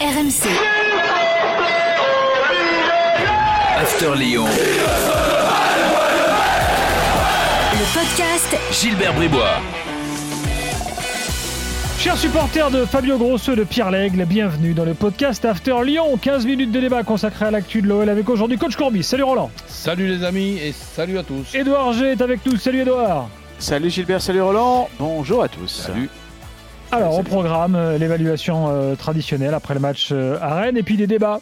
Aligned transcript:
RMC. 0.00 0.46
After 3.80 4.14
Lyon. 4.14 4.44
Le 7.72 7.98
podcast 7.98 8.56
Gilbert 8.70 9.12
Bribois. 9.14 9.58
Chers 11.98 12.16
supporters 12.16 12.70
de 12.70 12.84
Fabio 12.84 13.18
Grosso 13.18 13.54
et 13.54 13.56
de 13.56 13.64
Pierre 13.64 13.90
Lègle, 13.90 14.24
bienvenue 14.24 14.72
dans 14.72 14.84
le 14.84 14.94
podcast 14.94 15.44
After 15.44 15.74
Lyon. 15.84 16.16
15 16.16 16.46
minutes 16.46 16.70
de 16.70 16.78
débat 16.78 17.02
consacré 17.02 17.46
à 17.46 17.50
l'actu 17.50 17.82
de 17.82 17.88
l'OL 17.88 18.08
avec 18.08 18.28
aujourd'hui 18.28 18.56
Coach 18.56 18.76
Courbis. 18.76 19.02
Salut 19.02 19.24
Roland. 19.24 19.50
Salut 19.66 20.06
les 20.06 20.22
amis 20.22 20.58
et 20.62 20.70
salut 20.70 21.18
à 21.18 21.24
tous. 21.24 21.52
Édouard 21.56 21.92
G 21.94 22.12
est 22.12 22.22
avec 22.22 22.46
nous. 22.46 22.56
Salut 22.56 22.82
Édouard. 22.82 23.28
Salut 23.58 23.90
Gilbert, 23.90 24.22
salut 24.22 24.42
Roland, 24.42 24.88
bonjour 25.00 25.42
à 25.42 25.48
tous. 25.48 25.66
Salut. 25.66 26.08
Alors, 26.90 27.18
au 27.18 27.22
programme, 27.22 27.74
euh, 27.74 27.98
l'évaluation 27.98 28.68
euh, 28.68 28.94
traditionnelle 28.94 29.52
après 29.52 29.74
le 29.74 29.80
match 29.80 30.08
euh, 30.10 30.38
à 30.40 30.54
Rennes 30.54 30.78
et 30.78 30.82
puis 30.82 30.96
des 30.96 31.06
débats. 31.06 31.40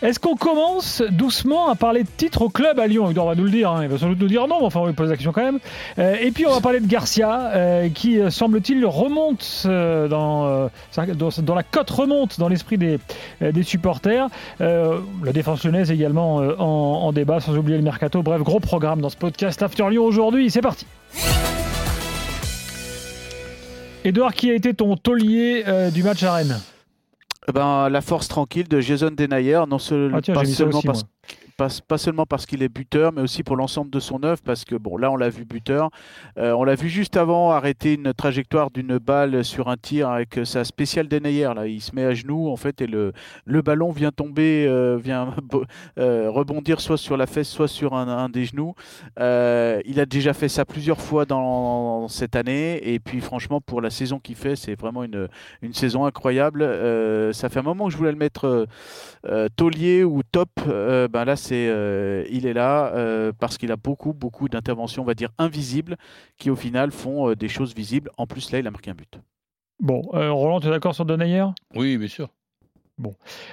Est-ce 0.00 0.18
qu'on 0.18 0.36
commence 0.36 1.02
doucement 1.10 1.68
à 1.68 1.74
parler 1.74 2.02
de 2.02 2.08
titre 2.16 2.40
au 2.40 2.48
club 2.48 2.80
à 2.80 2.86
Lyon? 2.86 3.10
Edouard 3.10 3.26
va 3.26 3.34
nous 3.34 3.44
le 3.44 3.50
dire, 3.50 3.70
hein. 3.70 3.82
il 3.82 3.88
va 3.88 3.98
sans 3.98 4.08
doute 4.08 4.20
nous 4.20 4.28
dire 4.28 4.48
non, 4.48 4.60
mais 4.60 4.66
enfin, 4.66 4.80
on 4.80 4.86
lui 4.86 4.94
pose 4.94 5.10
la 5.10 5.16
question 5.16 5.32
quand 5.32 5.44
même. 5.44 5.58
Et 5.98 6.30
puis, 6.30 6.46
on 6.46 6.50
va 6.50 6.60
parler 6.60 6.80
de 6.80 6.86
Garcia 6.86 7.52
qui, 7.94 8.20
semble-t-il, 8.30 8.84
remonte 8.86 9.66
dans, 9.66 10.70
la 10.96 11.62
cote 11.62 11.90
remonte 11.90 12.38
dans 12.38 12.48
l'esprit 12.48 12.78
des, 12.78 12.98
supporters. 13.62 14.28
La 14.60 15.32
défense 15.32 15.64
lyonnaise 15.64 15.90
également 15.90 16.36
en, 16.36 17.06
en 17.06 17.12
débat, 17.12 17.40
sans 17.40 17.56
oublier 17.56 17.76
le 17.76 17.84
mercato. 17.84 18.22
Bref, 18.22 18.42
gros 18.42 18.60
programme 18.60 19.00
dans 19.00 19.10
ce 19.10 19.16
podcast 19.16 19.62
After 19.62 19.88
Lyon 19.90 20.04
aujourd'hui. 20.04 20.50
C'est 20.50 20.62
parti. 20.62 20.86
Edouard, 24.06 24.32
qui 24.34 24.50
a 24.50 24.54
été 24.54 24.72
ton 24.72 24.96
taulier 24.96 25.64
euh, 25.66 25.90
du 25.90 26.02
match 26.02 26.22
à 26.22 26.34
Rennes? 26.34 26.60
Eh 27.48 27.52
Ben, 27.52 27.88
la 27.88 28.00
force 28.00 28.28
tranquille 28.28 28.68
de 28.68 28.80
Jason 28.80 29.10
Denayer, 29.10 29.62
non 29.68 29.78
seul- 29.78 30.12
Ah 30.14 30.20
tiens, 30.20 30.34
pas, 30.34 30.44
seulement 30.44 30.78
aussi, 30.78 30.86
parce. 30.86 31.04
Pas, 31.56 31.98
seulement 31.98 32.26
parce 32.26 32.46
qu'il 32.46 32.62
est 32.62 32.68
buteur, 32.68 33.12
mais 33.12 33.22
aussi 33.22 33.42
pour 33.42 33.56
l'ensemble 33.56 33.90
de 33.90 34.00
son 34.00 34.22
œuvre, 34.22 34.40
parce 34.44 34.64
que 34.64 34.74
bon, 34.74 34.96
là 34.96 35.10
on 35.10 35.16
l'a 35.16 35.28
vu 35.30 35.44
buteur, 35.44 35.90
Euh, 36.38 36.52
on 36.52 36.64
l'a 36.64 36.74
vu 36.74 36.88
juste 36.88 37.16
avant 37.16 37.52
arrêter 37.52 37.94
une 37.94 38.12
trajectoire 38.12 38.70
d'une 38.70 38.98
balle 38.98 39.44
sur 39.44 39.68
un 39.68 39.76
tir 39.76 40.10
avec 40.10 40.40
sa 40.44 40.64
spéciale 40.64 41.08
Denayer, 41.08 41.50
là, 41.54 41.66
il 41.66 41.80
se 41.80 41.94
met 41.94 42.04
à 42.04 42.14
genoux 42.14 42.48
en 42.48 42.56
fait 42.56 42.80
et 42.80 42.86
le, 42.86 43.12
le 43.46 43.62
ballon 43.62 43.90
vient 43.90 44.12
tomber, 44.12 44.66
euh, 44.68 44.96
vient 44.96 45.34
euh, 45.98 46.30
rebondir 46.30 46.80
soit 46.80 46.98
sur 46.98 47.16
la 47.16 47.26
fesse, 47.26 47.48
soit 47.48 47.68
sur 47.68 47.94
un, 47.94 48.28
des 48.28 48.44
genoux. 48.44 48.74
Il 49.18 50.00
a 50.00 50.06
déjà 50.06 50.32
fait 50.34 50.48
ça 50.48 50.64
plusieurs 50.64 51.00
fois 51.00 51.24
dans 51.24 52.08
cette 52.08 52.36
année, 52.36 52.80
et 52.94 52.98
puis 52.98 53.20
franchement 53.20 53.60
pour 53.60 53.80
la 53.80 53.90
saison 53.90 54.18
qu'il 54.18 54.36
fait, 54.36 54.56
c'est 54.56 54.74
vraiment 54.78 55.04
une, 55.04 55.28
une 55.62 55.72
saison 55.72 56.04
incroyable. 56.04 56.62
Ça 57.32 57.48
fait 57.48 57.60
un 57.60 57.62
moment 57.62 57.86
que 57.86 57.92
je 57.92 57.96
voulais 57.96 58.12
le 58.12 58.18
mettre 58.18 58.66
taulier 59.56 60.04
ou 60.04 60.22
top. 60.22 60.50
Ben 60.66 61.24
là, 61.24 61.36
c'est, 61.46 61.68
euh, 61.68 62.24
il 62.30 62.46
est 62.46 62.52
là 62.52 62.92
euh, 62.94 63.32
parce 63.38 63.56
qu'il 63.58 63.70
a 63.72 63.76
beaucoup, 63.76 64.12
beaucoup 64.12 64.48
d'interventions, 64.48 65.02
on 65.02 65.06
va 65.06 65.14
dire 65.14 65.30
invisibles, 65.38 65.96
qui 66.38 66.50
au 66.50 66.56
final 66.56 66.90
font 66.90 67.30
euh, 67.30 67.36
des 67.36 67.48
choses 67.48 67.74
visibles. 67.74 68.10
En 68.16 68.26
plus, 68.26 68.50
là, 68.52 68.58
il 68.58 68.66
a 68.66 68.70
marqué 68.70 68.90
un 68.90 68.94
but. 68.94 69.18
Bon, 69.80 70.02
euh, 70.14 70.32
Roland, 70.32 70.60
tu 70.60 70.66
es 70.68 70.70
d'accord 70.70 70.94
sur 70.94 71.04
Denayer 71.04 71.44
Oui, 71.74 71.96
bien 71.98 72.08
sûr. 72.08 72.28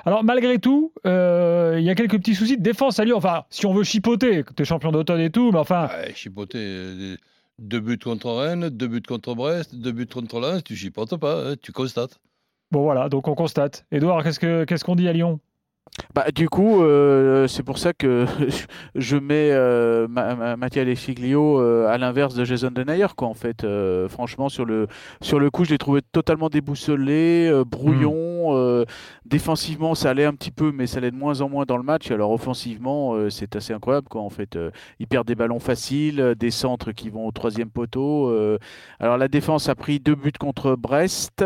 Alors, 0.06 0.24
malgré 0.24 0.58
tout, 0.58 0.94
euh, 1.06 1.76
il 1.78 1.84
y 1.84 1.90
a 1.90 1.96
quelques 1.96 2.18
petits 2.18 2.34
soucis 2.36 2.56
de 2.58 2.64
défense 2.64 3.00
à 3.00 3.06
Lyon. 3.06 3.18
Enfin, 3.18 3.44
si 3.50 3.66
on 3.66 3.74
veut 3.74 3.84
chipoter, 3.84 4.44
tu 4.56 4.62
es 4.62 4.66
champion 4.66 4.92
d'automne 4.94 5.20
et 5.20 5.30
tout, 5.32 5.52
mais 5.52 5.60
enfin, 5.60 5.88
Ouais, 5.88 6.14
chipoter. 6.16 6.60
euh, 6.60 7.18
Deux 7.60 7.82
buts 7.82 8.00
contre 8.00 8.32
Rennes, 8.32 8.70
deux 8.70 8.88
buts 8.88 9.02
contre 9.08 9.36
Brest, 9.36 9.76
deux 9.76 9.92
buts 9.92 10.08
contre 10.08 10.40
Lens, 10.40 10.64
tu 10.64 10.76
chipotes 10.76 11.16
pas, 11.18 11.52
hein, 11.52 11.56
tu 11.62 11.72
constates. 11.72 12.20
bon 12.72 12.82
voilà, 12.84 13.10
donc 13.10 13.28
on 13.28 13.36
constate. 13.36 13.86
Edouard, 13.92 14.24
qu'est-ce 14.24 14.40
que- 14.40 14.64
qu'est-ce 14.64 14.84
qu'on 14.84 14.96
dit 14.96 15.08
à 15.08 15.14
Lyon? 15.14 15.40
Bah, 16.16 16.26
du 16.34 16.50
coup, 16.50 16.82
euh, 16.82 17.48
c'est 17.48 17.62
pour 17.62 17.78
ça 17.78 17.94
que 17.94 18.26
je 18.96 19.16
mets 19.16 19.52
euh, 19.52 20.08
Ma- 20.08 20.34
Ma- 20.36 20.56
Mattia 20.56 20.84
Lefiglio 20.84 21.60
euh, 21.60 21.88
à 21.88 21.98
l'inverse 22.00 22.34
de 22.34 22.44
Jason 22.46 22.72
Denayer, 22.72 23.08
quoi, 23.16 23.28
en 23.28 23.36
fait. 23.36 23.64
Euh, 23.64 24.10
franchement, 24.10 24.50
sur 24.50 24.66
le, 24.66 24.88
sur 25.22 25.40
le 25.40 25.52
coup, 25.52 25.66
je 25.66 25.70
l'ai 25.72 25.78
trouvé 25.78 26.02
totalement 26.02 26.50
déboussolé, 26.50 27.52
brouillon. 27.68 28.56
euh, 28.58 28.86
défensivement, 29.26 29.94
ça 29.94 30.10
allait 30.10 30.26
un 30.26 30.34
petit 30.34 30.50
peu, 30.52 30.72
mais 30.72 30.88
ça 30.88 30.98
allait 30.98 31.12
de 31.12 31.16
moins 31.16 31.42
en 31.42 31.50
moins 31.50 31.66
dans 31.66 31.78
le 31.78 31.84
match. 31.84 32.10
Alors, 32.10 32.32
offensivement, 32.32 33.16
c'est 33.30 33.56
assez 33.56 33.74
incroyable, 33.74 34.08
quoi, 34.10 34.22
en 34.22 34.30
fait. 34.30 34.58
Il 35.00 35.06
perd 35.08 35.28
des 35.28 35.36
ballons 35.36 35.60
faciles, 35.60 36.34
des 36.40 36.52
centres 36.52 36.92
qui 36.92 37.10
vont 37.10 37.28
au 37.28 37.32
troisième 37.32 37.70
poteau. 37.70 38.34
alors, 39.00 39.18
la 39.18 39.28
défense 39.28 39.70
a 39.70 39.76
pris 39.76 40.00
deux 40.00 40.16
buts 40.16 40.32
contre 40.40 40.76
Brest, 40.76 41.44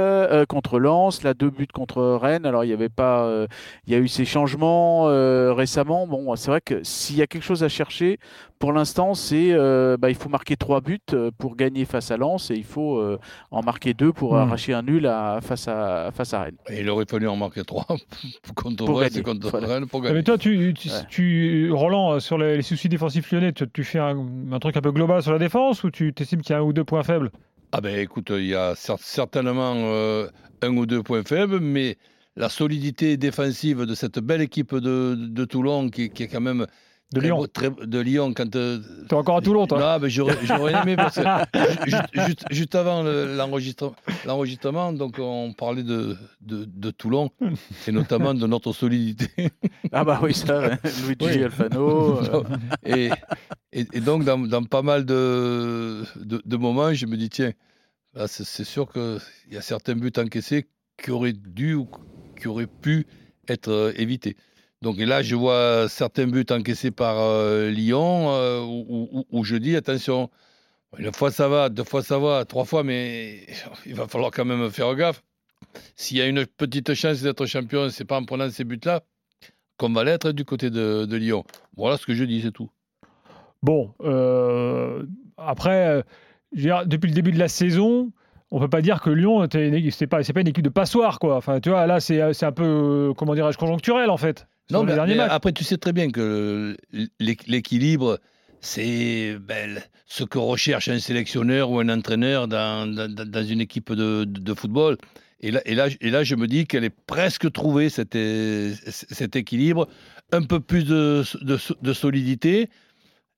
contre 0.48 0.80
Lens, 0.80 1.24
là, 1.24 1.34
deux 1.34 1.50
buts 1.50 1.68
contre 1.74 2.02
Rennes. 2.16 2.46
Alors, 2.46 2.64
il 2.64 2.68
n'y 2.68 2.74
avait 2.74 2.90
pas. 2.90 3.46
il 3.86 3.94
y 3.94 3.96
a 3.96 4.00
eu 4.00 4.08
ces 4.08 4.26
changements 4.28 5.08
euh, 5.10 5.54
récemment. 5.54 6.06
Bon, 6.06 6.36
c'est 6.36 6.52
vrai 6.52 6.62
que 6.62 6.84
s'il 6.84 7.16
y 7.18 7.22
a 7.24 7.28
quelque 7.28 7.44
chose 7.44 7.64
à 7.64 7.70
chercher, 7.70 8.20
pour 8.60 8.74
l'instant, 8.74 9.14
c'est 9.16 9.52
euh, 9.54 9.98
bah, 9.98 10.10
il 10.10 10.16
faut 10.16 10.30
marquer 10.30 10.56
trois 10.58 10.82
buts 10.82 11.00
euh, 11.14 11.32
pour 11.38 11.56
gagner 11.56 11.86
face 11.86 12.12
à 12.12 12.18
Lens 12.18 12.52
et 12.52 12.56
il 12.56 12.64
faut 12.64 12.98
euh, 13.00 13.18
en 13.52 13.64
marquer 13.64 13.94
deux 13.94 14.14
pour 14.14 14.34
Hmm. 14.36 14.40
arracher 14.40 14.74
un 14.74 14.82
nul 14.84 15.08
à, 15.08 15.40
face, 15.42 15.68
à, 15.68 16.12
face 16.14 16.34
à 16.34 16.44
Rennes. 16.44 16.58
Et 16.70 16.82
il 16.82 16.90
aurait 16.90 17.06
fallu 17.10 17.28
en 17.28 17.36
marquer 17.36 17.64
trois 17.64 17.86
contre 18.56 18.86
Pour 18.86 18.96
Brest 18.96 19.16
gagner, 19.16 19.20
et 19.22 19.24
contre 19.24 19.50
voilà. 19.50 19.68
Rennes 19.68 19.88
pour 19.88 20.02
Ah, 20.02 20.04
gagner. 20.04 20.16
Mais 20.18 20.24
toi, 20.24 20.38
tu, 20.38 20.74
tu, 20.78 20.90
Ouais. 20.90 20.94
tu- 21.10 21.72
Roland, 21.72 22.20
sur 22.20 22.38
les, 22.38 22.58
les 22.58 22.62
soucis 22.64 22.90
défensifs 22.90 23.32
lyonnais, 23.32 23.54
tu, 23.54 23.66
tu 23.74 23.84
fais 23.84 24.00
un, 24.00 24.18
un 24.52 24.60
truc 24.60 24.76
un 24.78 24.82
peu 24.82 24.92
global 24.92 25.22
sur 25.24 25.32
la 25.32 25.40
défense 25.40 25.84
ou 25.84 25.92
tu 25.92 26.14
estimes 26.20 26.42
qu'il 26.42 26.54
y 26.54 26.56
a 26.56 26.60
un 26.60 26.64
ou 26.64 26.74
deux 26.74 26.84
points 26.84 27.04
faibles? 27.04 27.32
Ah 27.72 27.82
ben 27.82 28.00
écoute, 28.00 28.28
il 28.32 28.46
y 28.48 28.56
a 28.56 28.74
cer- 28.74 28.98
certainement 29.02 29.74
euh, 29.76 30.28
un 30.62 30.76
ou 30.76 30.86
deux 30.86 31.04
points 31.04 31.24
faibles, 31.24 31.60
mais 31.60 31.98
la 32.38 32.50
solidité 32.50 33.18
défensive 33.18 33.82
de 33.86 33.96
cette 33.96 34.20
belle 34.20 34.42
équipe 34.42 34.74
de, 34.76 35.16
de 35.18 35.46
Toulon 35.46 35.90
qui, 35.90 36.10
qui 36.12 36.24
est 36.24 36.28
quand 36.28 36.40
même 36.42 36.66
de 37.14 37.22
Lyon 37.22 37.48
très- 37.52 37.72
de 37.72 38.00
Lyon 38.00 38.34
quand 38.36 38.54
euh, 38.58 38.80
T'es 39.08 39.16
encore 39.16 39.38
à 39.38 39.42
Toulon, 39.42 39.66
toi? 39.66 39.80
Non, 39.80 40.00
mais 40.04 40.10
j'aurais 40.10 40.38
j'aurais 40.44 40.74
aimé 40.82 40.96
parce 40.98 41.16
que 41.16 41.22
ju- 41.90 41.96
juste, 42.14 42.28
juste- 42.28 42.46
juste 42.52 42.76
avant 42.76 43.02
le- 43.02 43.36
l'enregistre- 43.36 43.96
l'enregistrement, 44.26 44.92
donc 44.94 45.16
on 45.20 45.54
parlait 45.54 45.84
de, 45.84 46.18
de, 46.42 46.66
de 46.66 46.92
Toulon 46.92 47.30
et 47.88 47.92
notamment 47.94 48.34
de 48.34 48.46
notre 48.46 48.72
solidité. 48.74 49.30
Ah 49.94 50.04
bah 50.04 50.20
oui, 50.22 50.34
ça, 50.34 50.72
Luigi 51.06 51.16
Oui. 51.22 51.44
Alfano. 51.44 52.20
euh, 52.22 52.44
Et, 52.86 53.10
et, 53.72 53.88
et 53.94 54.02
donc, 54.02 54.26
dans, 54.26 54.38
dans 54.38 54.64
pas 54.66 54.82
mal 54.82 55.06
de, 55.06 56.04
de, 56.18 56.42
de 56.46 56.58
moments, 56.58 56.94
je 56.94 57.06
me 57.06 57.16
dis, 57.16 57.30
tiens, 57.30 57.54
c'est 58.28 58.44
c'est 58.44 58.66
sûr 58.66 58.92
qu'il 58.92 59.20
y 59.52 59.56
a 59.58 59.62
certains 59.62 59.96
buts 59.96 60.12
encaissés 60.18 60.68
qui 61.02 61.12
auraient 61.12 61.32
dû 61.34 61.74
ou 61.76 61.88
qui 62.38 62.48
auraient 62.48 62.68
pu 62.68 63.06
être 63.48 63.70
euh, 63.70 63.94
évités. 63.96 64.36
Donc 64.82 64.98
là, 65.00 65.22
je 65.22 65.36
vois 65.36 65.88
certains 65.90 66.28
buts 66.28 66.46
encaissés 66.52 66.92
par 66.92 67.20
euh, 67.20 67.70
Lyon 67.70 68.30
euh, 68.30 68.62
où, 69.32 69.44
je 69.44 69.56
dis, 69.56 69.76
attention, 69.76 70.30
une 71.00 71.12
fois 71.12 71.32
ça 71.32 71.48
va, 71.48 71.70
deux 71.70 71.84
fois 71.84 72.04
ça 72.04 72.20
va, 72.20 72.46
trois 72.46 72.66
fois, 72.66 72.84
mais 72.84 73.48
il 73.88 73.96
va 73.96 74.08
falloir 74.08 74.30
quand 74.32 74.46
même 74.46 74.70
faire 74.70 74.94
gaffe. 74.96 75.24
S'il 75.96 76.18
y 76.18 76.22
a 76.22 76.28
une 76.28 76.46
petite 76.46 76.94
chance 76.94 77.22
d'être 77.22 77.46
champion, 77.48 77.90
c'est 77.90 78.06
pas 78.06 78.20
en 78.20 78.26
prenant 78.26 78.50
ces 78.52 78.64
buts-là 78.64 79.02
qu'on 79.78 79.92
va 79.94 80.04
l'être 80.04 80.32
du 80.32 80.46
côté 80.46 80.70
de, 80.70 81.16
Lyon. 81.16 81.44
Voilà 81.76 81.98
ce 81.98 82.06
que 82.06 82.14
je 82.14 82.24
dis, 82.24 82.42
c'est 82.42 82.52
tout. 82.52 82.70
Bon, 83.64 83.94
après, 85.38 86.04
depuis 86.54 87.08
le 87.08 87.16
début 87.16 87.32
de 87.32 87.40
la 87.40 87.48
saison, 87.48 88.12
on 88.52 88.60
peut 88.60 88.70
pas 88.70 88.82
dire 88.82 89.02
que 89.02 89.10
Lyon 89.10 89.48
c'est 89.92 90.08
pas, 90.08 90.24
pas 90.24 90.42
une 90.42 90.48
équipe 90.48 90.64
de 90.64 90.70
passoire, 90.70 91.20
quoi. 91.20 91.36
Enfin, 91.38 91.60
tu 91.60 91.70
vois, 91.70 91.86
là, 91.88 92.00
c'est, 92.00 92.34
c'est 92.34 92.46
un 92.46 92.52
peu, 92.52 92.64
euh, 92.64 93.14
comment 93.14 93.36
dirais-je, 93.36 93.58
conjoncturel, 93.58 94.10
en 94.10 94.18
fait. 94.18 94.48
Non, 94.72 94.84
mais, 94.84 94.94
après, 95.20 95.54
tu 95.54 95.64
sais 95.64 95.78
très 95.78 95.94
bien 95.94 96.12
que 96.12 96.76
l'é- 97.20 97.38
l'équilibre, 97.48 98.20
c'est 98.60 99.38
ben, 99.40 99.80
ce 100.06 100.24
que 100.24 100.38
recherche 100.38 100.90
un 100.90 101.00
sélectionneur 101.00 101.70
ou 101.72 101.80
un 101.80 101.90
entraîneur 101.90 102.48
dans, 102.48 102.86
dans- 102.92 103.08
dans 103.14 103.44
une 103.44 103.62
équipe 103.62 103.94
de, 103.94 104.26
de- 104.26 104.54
football. 104.54 104.98
Et 105.40 105.52
là, 105.52 105.62
et, 105.66 105.76
là, 105.76 105.88
et 106.02 106.10
là, 106.10 106.24
je 106.24 106.36
me 106.36 106.48
dis 106.48 106.66
qu'elle 106.66 106.84
est 106.84 106.96
presque 107.06 107.52
trouvée, 107.52 107.90
cet, 107.90 108.16
é- 108.16 108.74
cet 108.90 109.36
équilibre, 109.36 109.88
un 110.32 110.42
peu 110.42 110.60
plus 110.60 110.84
de, 110.86 111.24
de- 111.42 111.60
de 111.82 111.94
solidité, 111.94 112.70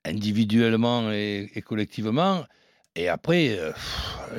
individuellement 0.05 1.11
et, 1.11 1.49
et 1.55 1.61
collectivement. 1.61 2.43
Et 2.95 3.07
après, 3.07 3.57
euh, 3.57 3.71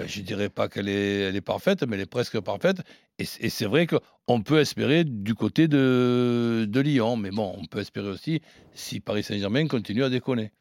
je 0.07 0.21
dirais 0.21 0.49
pas 0.49 0.69
qu'elle 0.69 0.89
est, 0.89 1.41
parfaite, 1.41 1.85
mais 1.87 1.97
elle 1.97 2.03
est 2.03 2.11
presque 2.11 2.41
parfaite. 2.41 2.83
Et, 3.19 3.25
c'est 3.25 3.67
vrai 3.67 3.87
qu'on 3.87 4.43
peut 4.43 4.61
espérer 4.61 5.05
du 5.05 5.35
côté 5.35 5.69
de, 5.69 6.69
Lyon. 6.75 7.17
Mais 7.17 7.31
bon, 7.31 7.55
on 7.59 7.67
peut 7.67 7.81
espérer 7.81 8.09
aussi 8.09 8.41
si 8.75 9.01
Paris 9.01 9.23
Saint-Germain 9.23 9.67
continue 9.67 10.05
à 10.05 10.09
déconner. 10.09 10.53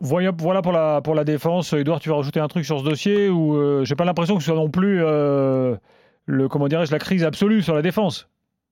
Voilà 0.00 0.32
pour 0.32 0.72
la, 0.72 1.00
pour 1.02 1.14
la 1.14 1.24
défense. 1.24 1.72
Edouard, 1.72 2.00
tu 2.00 2.08
vas 2.08 2.16
rajouter 2.16 2.40
un 2.40 2.48
truc 2.48 2.64
sur 2.64 2.78
ce 2.78 2.84
dossier 2.84 3.28
où 3.28 3.56
euh, 3.56 3.84
j'ai 3.84 3.96
pas 3.96 4.04
l'impression 4.04 4.36
que 4.36 4.42
ce 4.42 4.46
soit 4.46 4.56
non 4.56 4.70
plus 4.70 5.02
euh, 5.02 5.76
le, 6.26 6.48
comment 6.48 6.68
dirais-je, 6.68 6.92
la 6.92 7.00
crise 7.00 7.24
absolue 7.24 7.62
sur 7.62 7.74
la 7.74 7.82
défense? 7.82 8.28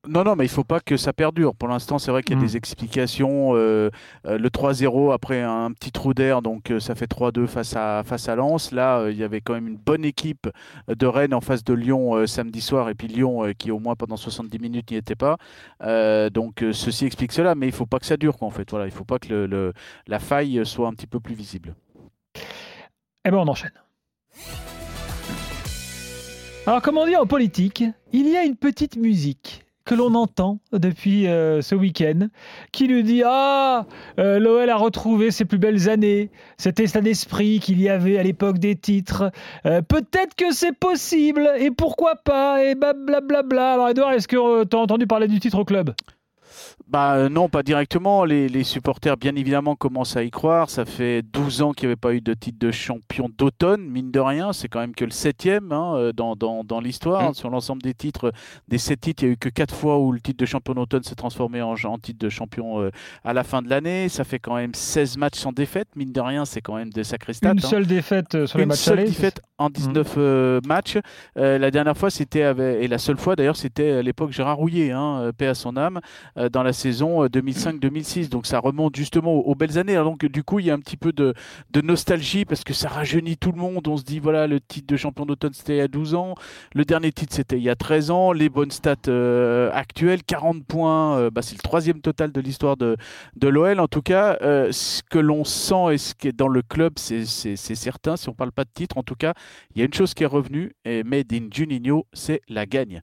Non, 0.09 0.23
non, 0.23 0.37
mais 0.37 0.45
il 0.45 0.49
faut 0.49 0.63
pas 0.65 0.79
que 0.79 0.97
ça 0.97 1.13
perdure. 1.13 1.55
Pour 1.57 1.69
l'instant, 1.69 1.99
c'est 1.99 2.11
vrai 2.13 2.23
qu'il 2.23 2.37
y 2.37 2.39
a 2.39 2.43
Mm. 2.43 2.47
des 2.47 2.57
explications. 2.57 3.57
euh, 3.57 3.91
euh, 4.27 4.39
le 4.39 4.51
3-0 4.51 5.11
après 5.13 5.43
un 5.43 5.73
petit 5.73 5.91
trou 5.91 6.15
d'air, 6.15 6.43
donc 6.43 6.71
euh, 6.71 6.79
ça 6.81 6.95
fait 6.95 7.07
3-2 7.07 7.47
face 7.47 7.75
à, 7.77 8.03
face 8.05 8.29
à 8.29 8.37
Lens. 8.37 8.71
Là, 8.73 9.09
il 9.11 9.17
y 9.17 9.25
avait 9.25 9.41
quand 9.41 9.55
même 9.55 9.67
une 9.67 9.77
bonne 9.77 10.05
équipe 10.05 10.49
de 10.89 11.07
Rennes 11.07 11.35
en 11.35 11.41
face 11.41 11.65
de 11.65 11.75
Lyon 11.75 12.27
samedi 12.27 12.61
soir, 12.61 12.89
et 12.89 12.95
puis 12.95 13.09
Lyon 13.09 13.53
qui 13.59 13.71
au 13.71 13.79
moins 13.81 13.97
pendant 13.97 14.17
70 14.17 14.59
minutes 14.61 14.91
n'y 14.93 14.97
était 14.97 15.17
pas. 15.17 15.39
Donc 16.31 16.65
ceci 16.73 17.05
explique 17.07 17.33
cela, 17.33 17.55
mais 17.55 17.67
il 17.67 17.73
faut 17.73 17.87
pas 17.87 17.99
que 17.99 18.07
ça 18.07 18.17
dure, 18.17 18.37
quoi, 18.39 18.47
en 18.49 18.53
fait. 18.53 18.71
Voilà, 18.71 18.87
il 18.87 18.93
faut 18.93 19.05
pas 19.05 19.19
que 19.19 19.29
le- 19.29 19.47
le- 19.47 19.73
la 20.07 20.19
faille 20.21 20.65
soit 20.65 20.87
un 20.89 20.93
petit 20.93 21.07
peu 21.09 21.19
plus 21.21 21.35
visible. 21.35 21.75
Eh 23.25 23.31
ben 23.31 23.39
on 23.39 23.49
enchaîne. 23.49 23.73
Alors 26.67 26.83
comme 26.83 26.97
on 26.99 27.07
dit 27.07 27.17
en 27.17 27.27
politique, 27.27 27.85
il 28.13 28.29
y 28.29 28.37
a 28.37 28.45
une 28.45 28.57
petite 28.57 28.97
musique 28.97 29.65
que 29.87 29.95
l'on 29.95 30.15
entend 30.15 30.59
depuis 30.73 31.27
euh, 31.29 31.63
ce 31.63 31.75
week-end 31.75 32.29
qui 32.73 32.89
nous 32.89 33.01
dit 33.03 33.23
ah 33.25 33.87
euh, 34.19 34.39
l'OL 34.39 34.69
a 34.69 34.77
retrouvé 34.77 35.31
ses 35.31 35.47
plus 35.47 35.59
belles 35.59 35.89
années, 35.89 36.31
cet 36.59 36.81
état 36.81 37.01
d'esprit 37.01 37.61
qu'il 37.61 37.81
y 37.81 37.89
avait 37.89 38.19
à 38.19 38.23
l'époque 38.23 38.59
des 38.59 38.77
titres. 38.77 39.31
Euh, 39.65 39.81
Peut-être 39.81 40.35
que 40.35 40.53
c'est 40.53 40.77
possible 40.77 41.49
et 41.59 41.71
pourquoi 41.71 42.17
pas 42.17 42.65
et 42.65 42.75
blablabla. 42.75 43.75
Alors 43.75 43.89
Edouard, 43.89 44.13
est-ce 44.13 44.29
que 44.29 44.65
tu 44.65 44.77
as 44.77 44.81
entendu 44.81 45.07
parler 45.07 45.29
du 45.29 45.39
titre 45.41 45.61
au 45.61 45.65
club? 45.65 45.95
Bah 46.89 47.15
euh, 47.15 47.29
non, 47.29 47.49
pas 47.49 47.63
directement. 47.63 48.25
Les, 48.25 48.49
les 48.49 48.65
supporters, 48.65 49.17
bien 49.17 49.35
évidemment, 49.37 49.77
commencent 49.77 50.17
à 50.17 50.23
y 50.23 50.31
croire. 50.31 50.71
Ça 50.71 50.85
fait 50.85 51.23
12 51.23 51.63
ans 51.63 51.73
qu'il 51.73 51.89
n'y 51.89 51.93
avait 51.93 52.01
pas 52.01 52.15
eu 52.15 52.21
de 52.21 52.35
titre 52.35 52.59
de 52.59 52.71
champion 52.71 53.29
d'automne, 53.37 53.83
mine 53.89 54.11
de 54.11 54.21
rien. 54.21 54.53
C'est 54.53 54.69
quand 54.69 54.81
même 54.81 54.95
que 54.95 55.05
le 55.05 55.11
septième 55.11 55.73
hein, 55.73 55.95
euh, 55.97 56.13
dans, 56.13 56.37
dans, 56.37 56.65
dans 56.65 56.81
l'histoire. 56.81 57.31
Mm. 57.31 57.35
Sur 57.35 57.51
l'ensemble 57.51 57.83
des 57.83 57.95
titres, 57.95 58.33
des 58.69 58.79
sept 58.79 59.01
titres, 59.01 59.23
il 59.23 59.27
n'y 59.27 59.31
a 59.31 59.35
eu 59.35 59.37
que 59.37 59.49
quatre 59.49 59.75
fois 59.75 59.99
où 59.99 60.13
le 60.13 60.21
titre 60.21 60.39
de 60.39 60.47
champion 60.47 60.75
d'automne 60.75 61.03
s'est 61.03 61.15
transformé 61.15 61.63
en, 61.63 61.75
en 61.85 61.99
titre 61.99 62.19
de 62.19 62.29
champion 62.29 62.81
euh, 62.81 62.91
à 63.25 63.33
la 63.33 63.45
fin 63.45 63.63
de 63.63 63.69
l'année. 63.69 64.09
Ça 64.09 64.25
fait 64.25 64.39
quand 64.39 64.57
même 64.57 64.75
16 64.75 65.17
matchs 65.19 65.39
sans 65.39 65.53
défaite. 65.53 65.89
Mine 65.97 66.13
de 66.13 66.21
rien, 66.21 66.45
c'est 66.45 66.61
quand 66.61 66.77
même 66.77 66.91
des 66.91 67.05
sacrés 67.05 67.35
stats. 67.35 67.53
Une 67.53 67.59
hein. 67.59 67.69
seule 67.69 67.87
défaite 67.87 68.47
sur 68.47 68.59
les 68.59 68.65
Une 68.65 68.69
matchs 68.69 68.79
seule 68.79 68.99
allés. 69.01 69.09
défaite 69.09 69.41
en 69.59 69.71
19 69.71 70.15
euh, 70.17 70.61
matchs. 70.67 70.99
Euh, 71.37 71.59
la 71.59 71.71
dernière 71.71 71.97
fois, 71.97 72.11
c'était 72.11 72.41
et 72.41 72.89
la 72.89 72.99
seule 72.99 73.17
fois 73.17 73.37
d'ailleurs, 73.37 73.57
c'était 73.57 73.91
à 73.93 74.03
l'époque 74.03 74.33
Gérard 74.33 74.57
Rouillet, 74.57 74.91
hein, 74.91 75.31
paix 75.37 75.47
à 75.47 75.55
son 75.55 75.77
âme, 75.77 76.01
dans 76.49 76.63
la 76.63 76.73
saison 76.73 77.25
euh, 77.25 77.29
2005-2006. 77.29 78.29
Donc 78.29 78.47
ça 78.47 78.59
remonte 78.59 78.97
justement 78.97 79.35
aux, 79.35 79.55
belles 79.55 79.79
années. 79.79 79.95
Donc 79.95 80.25
du 80.25 80.43
coup, 80.43 80.61
il 80.61 80.67
y 80.67 80.71
a 80.71 80.75
un 80.75 80.81
petit 80.81 80.97
peu 80.97 81.13
de, 81.13 81.35
nostalgie 81.83 82.45
parce 82.45 82.65
que 82.65 82.73
ça 82.73 82.89
rajeunit 82.89 83.37
tout 83.37 83.53
le 83.53 83.59
monde. 83.59 83.87
On 83.89 83.97
se 83.97 84.05
dit 84.05 84.19
voilà, 84.19 84.47
le 84.47 84.61
titre 84.61 84.87
de 84.87 84.97
champion 84.97 85.27
d'automne 85.27 85.53
c'était 85.53 85.75
il 85.75 85.79
y 85.79 85.83
a 85.83 85.89
12 85.89 86.15
ans, 86.15 86.35
le 86.75 86.85
dernier 86.85 87.13
titre 87.13 87.35
c'était 87.35 87.57
il 87.57 87.63
y 87.63 87.71
a 87.71 87.77
13 87.77 88.11
ans. 88.11 88.33
Les 88.33 88.49
bonnes 88.49 88.71
stats 88.71 88.97
euh, 89.09 89.71
actuelles, 89.73 90.23
40 90.25 90.65
points, 90.65 91.19
euh, 91.19 91.31
bah, 91.31 91.43
c'est 91.43 91.57
le 91.57 91.63
troisième 91.63 92.01
total 92.01 92.33
de 92.33 92.41
l'histoire 92.41 92.77
de, 92.77 92.97
l'OL. 93.43 93.81
En 93.81 93.89
tout 93.89 94.03
cas, 94.03 94.39
euh, 94.43 94.73
ce 94.73 95.03
que 95.03 95.19
l'on 95.19 95.45
sent 95.45 95.93
et 95.93 95.99
ce 95.99 96.15
qui 96.15 96.29
est 96.29 96.37
dans 96.37 96.49
le 96.49 96.63
club, 96.63 96.95
c'est 96.97 97.25
certain. 97.57 98.17
Si 98.17 98.29
on 98.29 98.35
parle 98.35 98.53
pas 98.53 98.65
de 98.65 98.71
titre, 98.73 98.99
en 98.99 99.03
tout 99.03 99.15
cas, 99.15 99.35
il 99.75 99.79
y 99.79 99.83
a 99.83 99.85
une 99.85 99.95
chose 99.95 100.15
qui 100.15 100.23
est 100.23 100.27
revenue, 100.27 100.73
et 100.85 101.03
Made 101.05 101.33
in 101.33 101.49
Juninho, 101.51 102.07
c'est 102.13 102.41
la 102.49 102.67
gagne. 102.67 103.03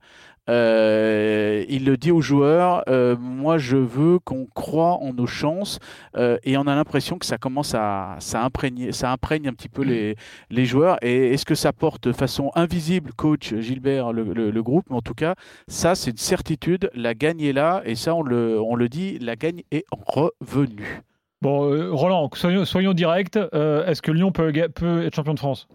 Euh, 0.49 1.63
il 1.69 1.85
le 1.85 1.95
dit 1.95 2.11
aux 2.11 2.19
joueurs, 2.21 2.83
euh, 2.89 3.15
moi 3.17 3.57
je 3.57 3.77
veux 3.77 4.19
qu'on 4.19 4.45
croit 4.45 4.95
en 5.01 5.13
nos 5.13 5.25
chances, 5.25 5.79
euh, 6.17 6.37
et 6.43 6.57
on 6.57 6.67
a 6.67 6.75
l'impression 6.75 7.17
que 7.17 7.25
ça 7.25 7.37
commence 7.37 7.73
à 7.75 8.17
ça 8.19 8.43
imprégner, 8.43 8.91
ça 8.91 9.11
imprègne 9.11 9.47
un 9.47 9.53
petit 9.53 9.69
peu 9.69 9.83
les, 9.83 10.15
les 10.49 10.65
joueurs. 10.65 10.97
Et 11.01 11.33
est-ce 11.33 11.45
que 11.45 11.55
ça 11.55 11.71
porte 11.71 12.07
de 12.09 12.11
façon 12.13 12.51
invisible, 12.55 13.13
coach 13.13 13.55
Gilbert, 13.55 14.11
le, 14.11 14.33
le- 14.33 14.51
le 14.51 14.63
groupe? 14.63 14.85
Mais 14.89 14.97
en 14.97 15.01
tout 15.01 15.13
cas, 15.13 15.35
ça 15.69 15.95
c'est 15.95 16.11
une 16.11 16.17
certitude, 16.17 16.89
la 16.93 17.13
gagne 17.13 17.39
est 17.41 17.53
là, 17.53 17.81
et 17.85 17.95
ça 17.95 18.13
on 18.13 18.21
le, 18.21 18.59
on 18.59 18.75
le 18.75 18.89
dit, 18.89 19.19
la 19.19 19.37
gagne 19.37 19.63
est 19.71 19.85
revenue. 19.91 21.01
Bon, 21.41 21.91
Roland, 21.95 22.29
soyons, 22.33 22.65
soyons 22.65 22.93
directs. 22.93 23.37
euh, 23.53 23.85
Est-ce 23.85 24.01
que 24.01 24.11
Lyon 24.11 24.31
peut, 24.31 24.51
peut 24.75 25.05
être 25.05 25.15
champion 25.15 25.33
de 25.33 25.39
France? 25.39 25.67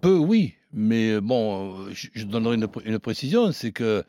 Peu, 0.00 0.16
oui. 0.16 0.54
Mais 0.72 1.12
euh, 1.12 1.20
bon, 1.20 1.86
euh, 1.86 1.90
je, 1.92 2.24
donnerai 2.24 2.54
une, 2.54 2.68
une 2.84 2.98
précision 2.98 3.52
c'est 3.52 3.72
que 3.72 4.04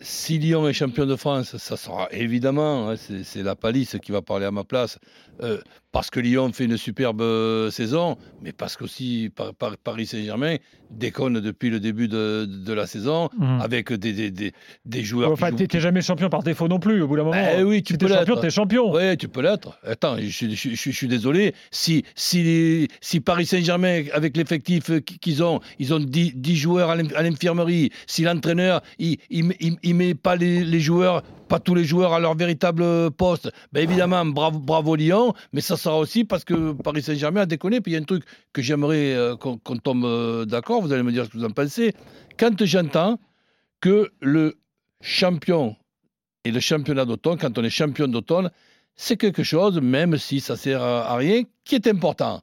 si 0.00 0.38
Lyon 0.38 0.66
est 0.68 0.72
champion 0.72 1.06
de 1.06 1.16
France, 1.16 1.56
ça 1.56 1.76
sera 1.76 2.08
évidemment, 2.10 2.90
hein, 2.90 2.94
c'est 2.96 3.42
la 3.42 3.54
palisse 3.54 3.96
qui 4.02 4.10
va 4.12 4.22
parler 4.22 4.44
à 4.46 4.50
ma 4.50 4.64
place, 4.64 4.98
euh, 5.42 5.58
parce 5.92 6.10
que 6.10 6.18
Lyon 6.18 6.52
fait 6.52 6.64
une 6.64 6.76
superbe 6.76 7.20
euh, 7.22 7.70
saison, 7.70 8.16
mais 8.42 8.52
parce 8.52 8.76
qu'aussi 8.76 9.30
par, 9.34 9.54
par- 9.54 9.76
Paris 9.76 10.06
Saint-Germain 10.06 10.56
déconne 10.90 11.40
depuis 11.40 11.70
le 11.70 11.78
début 11.80 12.08
de, 12.08 12.44
de 12.48 12.72
la 12.72 12.86
saison, 12.86 13.28
Mhm. 13.38 13.60
avec 13.60 13.92
des, 13.92 14.12
des, 14.12 14.30
des, 14.32 14.52
des 14.84 15.02
joueurs. 15.04 15.30
Enfin, 15.30 15.52
t'es 15.52 15.66
t'es 15.68 15.80
jamais 15.80 16.02
champion 16.02 16.28
par 16.28 16.42
défaut 16.42 16.66
non 16.68 16.78
plus, 16.80 17.00
au 17.02 17.06
bout 17.08 17.16
d'un 17.16 17.24
moment. 17.24 17.36
Eh 17.58 17.62
oui, 17.62 17.82
tu 17.82 17.94
si 17.94 17.98
peux 17.98 18.06
t'es 18.06 18.14
champion, 18.14 18.34
l'être. 18.34 18.40
t'es 18.42 18.50
champion. 18.50 18.92
Oui, 18.92 19.16
tu 19.16 19.28
peux 19.28 19.42
l'être. 19.42 19.78
Attends, 19.84 20.16
je, 20.18 20.26
suis- 20.28 20.50
je 20.50 20.56
suis- 20.56 20.70
je 20.70 20.76
suis- 20.80 20.92
je 20.92 20.96
suis 20.96 21.08
désolé. 21.08 21.54
Si, 21.70 22.04
si, 22.16 22.88
si 23.00 23.20
Paris 23.20 23.46
Saint-Germain, 23.46 24.04
avec 24.12 24.36
l'effectif 24.36 24.90
qu'ils 25.20 25.42
ont, 25.42 25.60
ils 25.78 25.94
ont 25.94 26.00
10, 26.00 26.32
10 26.34 26.56
joueurs 26.56 26.90
à 26.90 26.96
l'in- 26.96 27.12
à 27.14 27.22
l'infirmerie, 27.22 27.90
si 28.06 28.22
l'entraîneur, 28.22 28.80
il 28.98 29.18
ne 29.30 29.52
il, 29.60 29.76
il 29.84 29.94
met 29.94 30.14
pas 30.14 30.36
les, 30.36 30.80
joueurs, 30.80 31.22
pas 31.48 31.60
tous 31.60 31.74
les 31.74 31.84
joueurs 31.84 32.12
à 32.12 32.18
leur 32.18 32.34
véritable 32.34 33.10
poste, 33.12 33.50
ben 33.72 33.82
évidemment, 33.82 34.24
bravo, 34.24 34.58
bravo 34.58 34.96
Lyon, 34.96 35.34
mais 35.52 35.60
ça 35.60 35.76
sera 35.76 35.98
aussi 35.98 36.24
parce 36.24 36.44
que 36.44 36.72
Paris 36.72 37.02
Saint-Germain 37.02 37.42
a 37.42 37.46
déconné. 37.46 37.80
Puis 37.80 37.92
il 37.92 37.94
y 37.94 37.98
a 37.98 38.00
un 38.00 38.04
truc 38.04 38.24
que 38.52 38.62
j'aimerais 38.62 39.14
euh, 39.14 39.36
qu'on 39.36 39.58
tombe 39.58 40.04
euh, 40.04 40.44
d'accord, 40.44 40.82
vous 40.82 40.92
allez 40.92 41.02
me 41.02 41.12
dire 41.12 41.26
ce 41.26 41.30
que 41.30 41.38
vous 41.38 41.44
en 41.44 41.50
pensez. 41.50 41.94
Quand 42.38 42.64
j'entends 42.64 43.18
que 43.80 44.10
le 44.20 44.56
champion 45.00 45.76
et 46.44 46.50
le 46.50 46.60
championnat 46.60 47.04
d'automne, 47.04 47.38
quand 47.38 47.56
on 47.58 47.62
est 47.62 47.70
champion 47.70 48.08
d'automne, 48.08 48.50
c'est 48.96 49.16
quelque 49.16 49.42
chose, 49.42 49.80
même 49.80 50.16
si 50.16 50.40
ça 50.40 50.56
sert 50.56 50.82
à, 50.82 51.16
rien, 51.16 51.42
qui 51.64 51.74
est 51.74 51.86
important. 51.86 52.42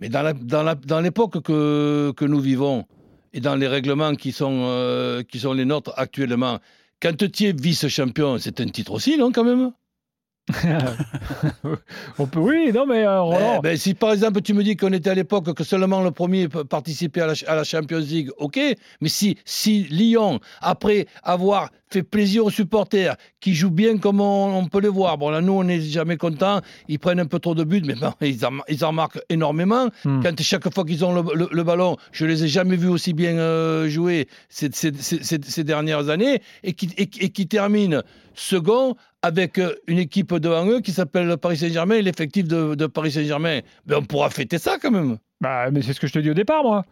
Mais 0.00 0.08
dans, 0.08 1.00
l'époque 1.00 1.42
que, 1.42 2.12
que 2.16 2.24
nous 2.24 2.40
vivons 2.40 2.86
et 3.32 3.40
dans 3.40 3.56
les 3.56 3.68
règlements 3.68 4.14
qui 4.14 4.32
sont, 4.32 4.66
euh, 4.68 5.22
qui 5.22 5.38
sont 5.38 5.52
les 5.52 5.64
nôtres 5.64 5.92
actuellement, 5.96 6.58
quand 7.00 7.16
tu 7.16 7.44
es 7.44 7.52
vice-champion, 7.52 8.38
c'est 8.38 8.60
un 8.60 8.68
titre 8.68 8.92
aussi, 8.92 9.16
non, 9.16 9.30
quand 9.32 9.44
même? 9.44 9.72
On 12.18 12.26
peut, 12.26 12.40
oui, 12.40 12.72
non, 12.72 12.86
mais 12.86 13.04
euh, 13.04 13.20
Roland. 13.20 13.56
Eh 13.58 13.62
ben, 13.62 13.76
si 13.76 13.94
par 13.94 14.12
exemple 14.12 14.40
tu 14.40 14.54
me 14.54 14.62
dis 14.62 14.76
qu'on 14.76 14.92
était 14.92 15.10
à 15.10 15.14
l'époque 15.14 15.52
que 15.52 15.64
seulement 15.64 16.02
le 16.02 16.10
premier 16.10 16.48
participait 16.48 17.20
à 17.20 17.26
la, 17.26 17.34
à 17.46 17.54
la 17.54 17.64
Champions 17.64 17.98
League, 17.98 18.30
ok. 18.38 18.58
Mais 19.00 19.08
si, 19.08 19.36
si 19.44 19.84
Lyon, 19.90 20.40
après 20.60 21.06
avoir 21.22 21.70
fait 21.90 22.02
plaisir 22.02 22.44
aux 22.44 22.50
supporters, 22.50 23.16
qui 23.40 23.54
jouent 23.54 23.70
bien 23.70 23.98
comme 23.98 24.20
on, 24.20 24.56
on 24.58 24.66
peut 24.66 24.80
le 24.80 24.88
voir, 24.88 25.18
bon 25.18 25.30
là 25.30 25.40
nous 25.40 25.52
on 25.52 25.64
n'est 25.64 25.80
jamais 25.80 26.16
contents, 26.16 26.60
ils 26.88 26.98
prennent 26.98 27.20
un 27.20 27.26
peu 27.26 27.38
trop 27.38 27.54
de 27.54 27.64
buts, 27.64 27.82
mais 27.84 27.94
ils, 28.20 28.44
en, 28.46 28.52
ils 28.68 28.84
en 28.84 28.92
marquent 28.92 29.20
énormément. 29.28 29.88
Hmm. 30.04 30.20
Quand 30.22 30.40
chaque 30.42 30.72
fois 30.72 30.84
qu'ils 30.84 31.04
ont 31.04 31.14
le, 31.14 31.22
le- 31.34 31.48
le 31.50 31.62
ballon, 31.64 31.96
je 32.12 32.26
les 32.26 32.44
ai 32.44 32.48
jamais 32.48 32.76
vus 32.76 32.88
aussi 32.88 33.12
bien 33.12 33.38
euh, 33.38 33.88
jouer 33.88 34.28
ces, 34.48 34.70
ces- 34.72 34.92
ces- 34.94 35.22
ces- 35.22 35.40
ces 35.42 35.64
dernières 35.64 36.08
années, 36.08 36.40
et 36.62 36.72
qui, 36.74 36.90
et, 36.96 37.02
et 37.02 37.28
qui 37.30 37.46
terminent 37.48 38.02
second 38.34 38.94
avec 39.22 39.58
euh, 39.58 39.74
une 39.88 39.98
équipe 39.98 40.32
devant 40.34 40.64
eux 40.66 40.80
qui 40.80 40.92
s'appelle 40.92 41.26
le 41.26 41.36
Paris 41.36 41.56
Saint-Germain 41.56 41.96
et 41.96 42.02
l'effectif 42.02 42.46
de, 42.46 42.74
de 42.74 42.86
Paris 42.86 43.12
Saint-Germain. 43.12 43.60
Mais 43.86 43.96
on 43.96 44.02
pourra 44.02 44.30
fêter 44.30 44.58
ça 44.58 44.78
quand 44.80 44.90
même. 44.92 45.18
Bah, 45.40 45.70
mais 45.72 45.82
c'est 45.82 45.92
ce 45.92 46.00
que 46.00 46.06
je 46.06 46.12
te 46.12 46.18
dis 46.18 46.30
au 46.30 46.34
départ, 46.34 46.62
moi. 46.62 46.84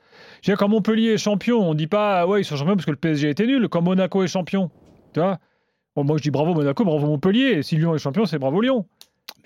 Je 0.43 0.51
veux 0.51 0.55
dire, 0.55 0.59
quand 0.59 0.69
Montpellier 0.69 1.11
est 1.15 1.19
champion, 1.19 1.59
on 1.69 1.75
dit 1.75 1.87
pas, 1.87 2.27
ouais, 2.27 2.41
ils 2.41 2.45
sont 2.45 2.57
champions 2.57 2.75
parce 2.75 2.87
que 2.87 2.91
le 2.93 2.97
PSG 2.97 3.31
était 3.31 3.47
nul. 3.47 3.69
Quand 3.69 3.83
Monaco 3.83 4.23
est 4.25 4.29
champion, 4.29 4.71
tu 5.17 5.21
vois. 5.21 5.39
Bon, 5.95 6.05
moi, 6.05 6.19
je 6.19 6.23
dis 6.25 6.31
bravo 6.31 6.53
Monaco, 6.53 6.85
bravo 6.85 7.07
Montpellier. 7.07 7.53
Et 7.59 7.63
si 7.63 7.77
Lyon 7.77 7.95
est 7.95 7.99
champion, 7.99 8.27
c'est 8.27 8.39
bravo 8.39 8.61
Lyon. 8.61 8.85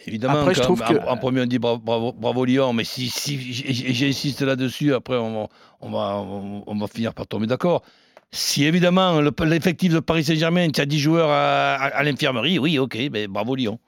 Évidemment, 0.05 0.41
Après, 0.41 0.55
je 0.55 0.61
trouve 0.63 0.83
en, 0.83 0.87
que- 0.93 1.09
en 1.09 1.17
premier 1.17 1.43
on 1.43 1.47
dit 1.47 1.61
bravo, 1.61 1.79
bravo, 1.79 2.13
bravo 2.13 2.45
Lyon, 2.45 2.73
mais 2.73 2.83
si, 2.83 3.09
si 3.09 3.39
j'insiste 3.53 4.43
là-dessus, 4.43 4.93
après 4.95 5.17
on 5.17 5.43
va, 5.43 5.49
on 5.81 5.91
va, 5.91 6.17
on, 6.17 6.65
on 6.67 6.75
va 6.77 6.87
finir 6.89 7.15
par 7.15 7.27
tomber 7.29 7.47
d'accord. 7.47 7.83
Si 8.33 8.65
évidemment 8.65 9.21
le- 9.21 9.33
l'effectif 9.45 9.93
de 9.93 10.01
Paris 10.01 10.25
Saint-Germain, 10.25 10.71
tu 10.71 10.81
as 10.81 10.87
10 10.87 10.99
joueurs 10.99 11.29
à, 11.31 11.75
à- 11.77 11.99
à 11.99 12.03
l'infirmerie, 12.03 12.59
oui, 12.59 12.79
ok, 12.81 12.99
mais 13.13 13.29
bravo 13.29 13.55
Lyon. 13.55 13.79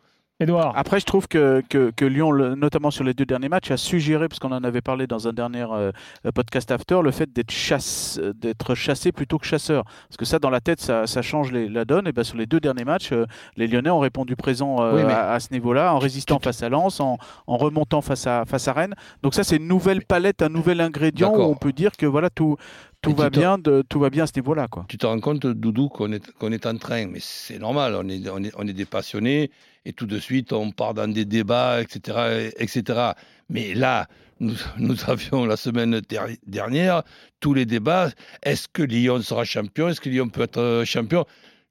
Edouard. 0.43 0.73
Après, 0.77 1.01
je 1.01 1.05
trouve 1.07 1.29
que, 1.29 1.63
que, 1.69 1.91
que 1.95 2.05
Lyon, 2.05 2.33
notamment 2.57 2.91
sur 2.91 3.05
les 3.05 3.15
deux 3.15 3.25
derniers 3.25 3.49
matchs, 3.49 3.71
a 3.71 3.77
suggéré, 3.77 4.29
parce 4.29 4.39
qu'on 4.39 4.53
en 4.53 4.65
avait 4.65 4.81
parlé 4.81 5.07
dans 5.07 5.29
un 5.29 5.33
dernier 5.33 5.67
euh, 5.71 5.93
podcast 6.35 6.71
after, 6.71 7.01
le 7.03 7.11
fait 7.11 7.33
d'être 7.33 7.51
chasse, 7.51 8.21
d'être 8.35 8.75
chassé 8.75 9.13
plutôt 9.13 9.39
que 9.39 9.47
chasseur. 9.47 9.85
Parce 10.09 10.17
que 10.19 10.25
ça, 10.25 10.39
dans 10.39 10.51
la 10.51 10.61
tête, 10.61 10.81
ça, 10.81 11.07
ça 11.07 11.23
change 11.23 11.53
les- 11.53 11.69
la 11.69 11.85
donne. 11.85 12.07
Et 12.09 12.13
ben, 12.13 12.25
sur 12.25 12.37
les 12.37 12.47
deux 12.47 12.61
derniers 12.61 12.85
matchs, 12.85 13.13
euh, 13.13 13.27
les 13.57 13.67
Lyonnais 13.67 13.91
ont 13.91 13.99
répondu 14.01 14.37
présent 14.37 14.83
euh, 14.83 14.97
Oui, 14.97 15.03
mais- 15.07 15.13
à, 15.13 15.33
à 15.33 15.41
ce 15.41 15.53
niveau-là, 15.53 15.95
en 15.95 15.99
résistant 15.99 16.39
face 16.39 16.63
à 16.63 16.69
Lens, 16.69 17.01
en, 17.01 17.19
en 17.47 17.57
remontant 17.57 18.01
face 18.01 18.27
à, 18.27 18.45
face 18.45 18.69
à 18.69 18.73
Rennes. 18.73 18.95
Donc 19.23 19.35
ça, 19.35 19.45
c'est 19.45 19.57
une 19.57 19.69
nouvelle 19.69 20.05
palette, 20.05 20.43
un 20.43 20.49
nouvel 20.49 20.81
ingrédient 20.81 21.33
où 21.35 21.41
on 21.43 21.55
peut 21.55 21.73
dire 21.73 21.93
que 21.97 22.07
voilà, 22.07 22.31
tout, 22.31 22.57
tout, 23.03 23.15
va, 23.15 23.31
bien 23.31 23.59
de, 23.59 23.83
tout 23.89 24.01
va 24.01 24.09
bien 24.11 24.25
à 24.25 24.27
ce 24.27 24.33
niveau-là. 24.37 24.69
Quoi. 24.69 24.87
Tu 24.89 24.97
te 24.97 25.07
rends 25.07 25.21
compte, 25.21 25.47
Doudou, 25.47 25.89
qu'on 25.89 26.13
est, 26.13 26.33
qu'on 26.33 26.53
est 26.53 26.67
en 26.67 26.77
train, 26.77 27.07
mais 27.07 27.19
c'est 27.21 27.59
normal, 27.59 27.95
on 27.95 28.09
est, 28.09 28.29
on, 28.29 28.43
est, 28.43 28.53
on 28.57 28.67
est 28.67 28.73
des 28.73 28.85
passionnés, 28.87 29.51
et 29.85 29.93
tout 29.93 30.07
de 30.07 30.19
suite, 30.19 30.53
on 30.53 30.71
part 30.71 30.95
dans 30.95 31.13
des 31.13 31.25
débats, 31.25 31.83
etc. 31.83 32.51
etc. 32.59 33.11
Mais 33.51 33.75
là, 33.75 34.07
nous, 34.41 34.55
nous 34.79 34.97
avions 35.09 35.45
la 35.45 35.57
semaine 35.57 36.01
der- 36.09 36.29
dernière 36.47 37.03
tous 37.41 37.55
les 37.55 37.67
débats. 37.67 38.11
Est-ce 38.43 38.69
que 38.73 38.83
Lyon 38.83 39.21
sera 39.23 39.45
champion? 39.45 39.89
Est-ce 39.89 40.01
que 40.01 40.09
Lyon 40.09 40.29
peut 40.29 40.43
être 40.43 40.83
champion? 40.87 41.25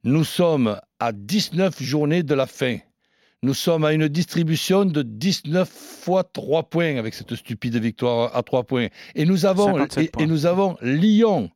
Nous 0.04 0.24
sommes 0.24 0.80
à 1.00 1.12
19 1.12 1.82
journées 1.82 2.24
de 2.24 2.34
la 2.34 2.48
fin. 2.48 2.78
Nous 3.44 3.56
sommes 3.56 3.86
à 3.86 3.94
une 3.94 4.08
distribution 4.08 4.86
de 4.86 5.02
19 5.02 5.68
fois 5.68 6.24
3 6.24 6.62
points 6.70 6.98
avec 6.98 7.16
cette 7.16 7.34
stupide 7.36 7.76
victoire 7.78 8.36
à 8.36 8.44
3 8.44 8.66
points. 8.66 8.90
Et 9.16 9.26
nous 9.26 9.48
avons, 9.48 9.66
57 9.66 10.04
et, 10.04 10.08
points. 10.10 10.24
et 10.24 10.28
nous 10.28 10.46
avons 10.46 10.78
Lyon 10.84 11.50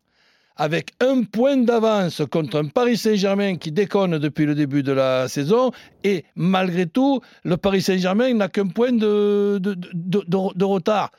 avec 0.55 0.93
un 0.99 1.21
point 1.21 1.57
d'avance 1.57 2.23
contre 2.31 2.57
un 2.59 2.69
Paris 2.69 2.97
Saint-Germain 2.97 3.57
qui 3.57 3.71
déconne 3.71 4.17
depuis 4.17 4.47
le 4.47 4.55
début 4.55 4.81
de 4.81 4.93
la 4.93 5.27
saison. 5.27 5.71
Et 6.03 6.25
malgré 6.35 6.87
tout, 6.87 7.21
le 7.43 7.55
Paris 7.55 7.83
Saint-Germain 7.83 8.33
n'a 8.33 8.47
qu'un 8.47 8.65
point 8.67 8.91
de, 8.91 9.59
de, 9.61 9.75
de- 9.93 10.63
retard. 10.65 11.11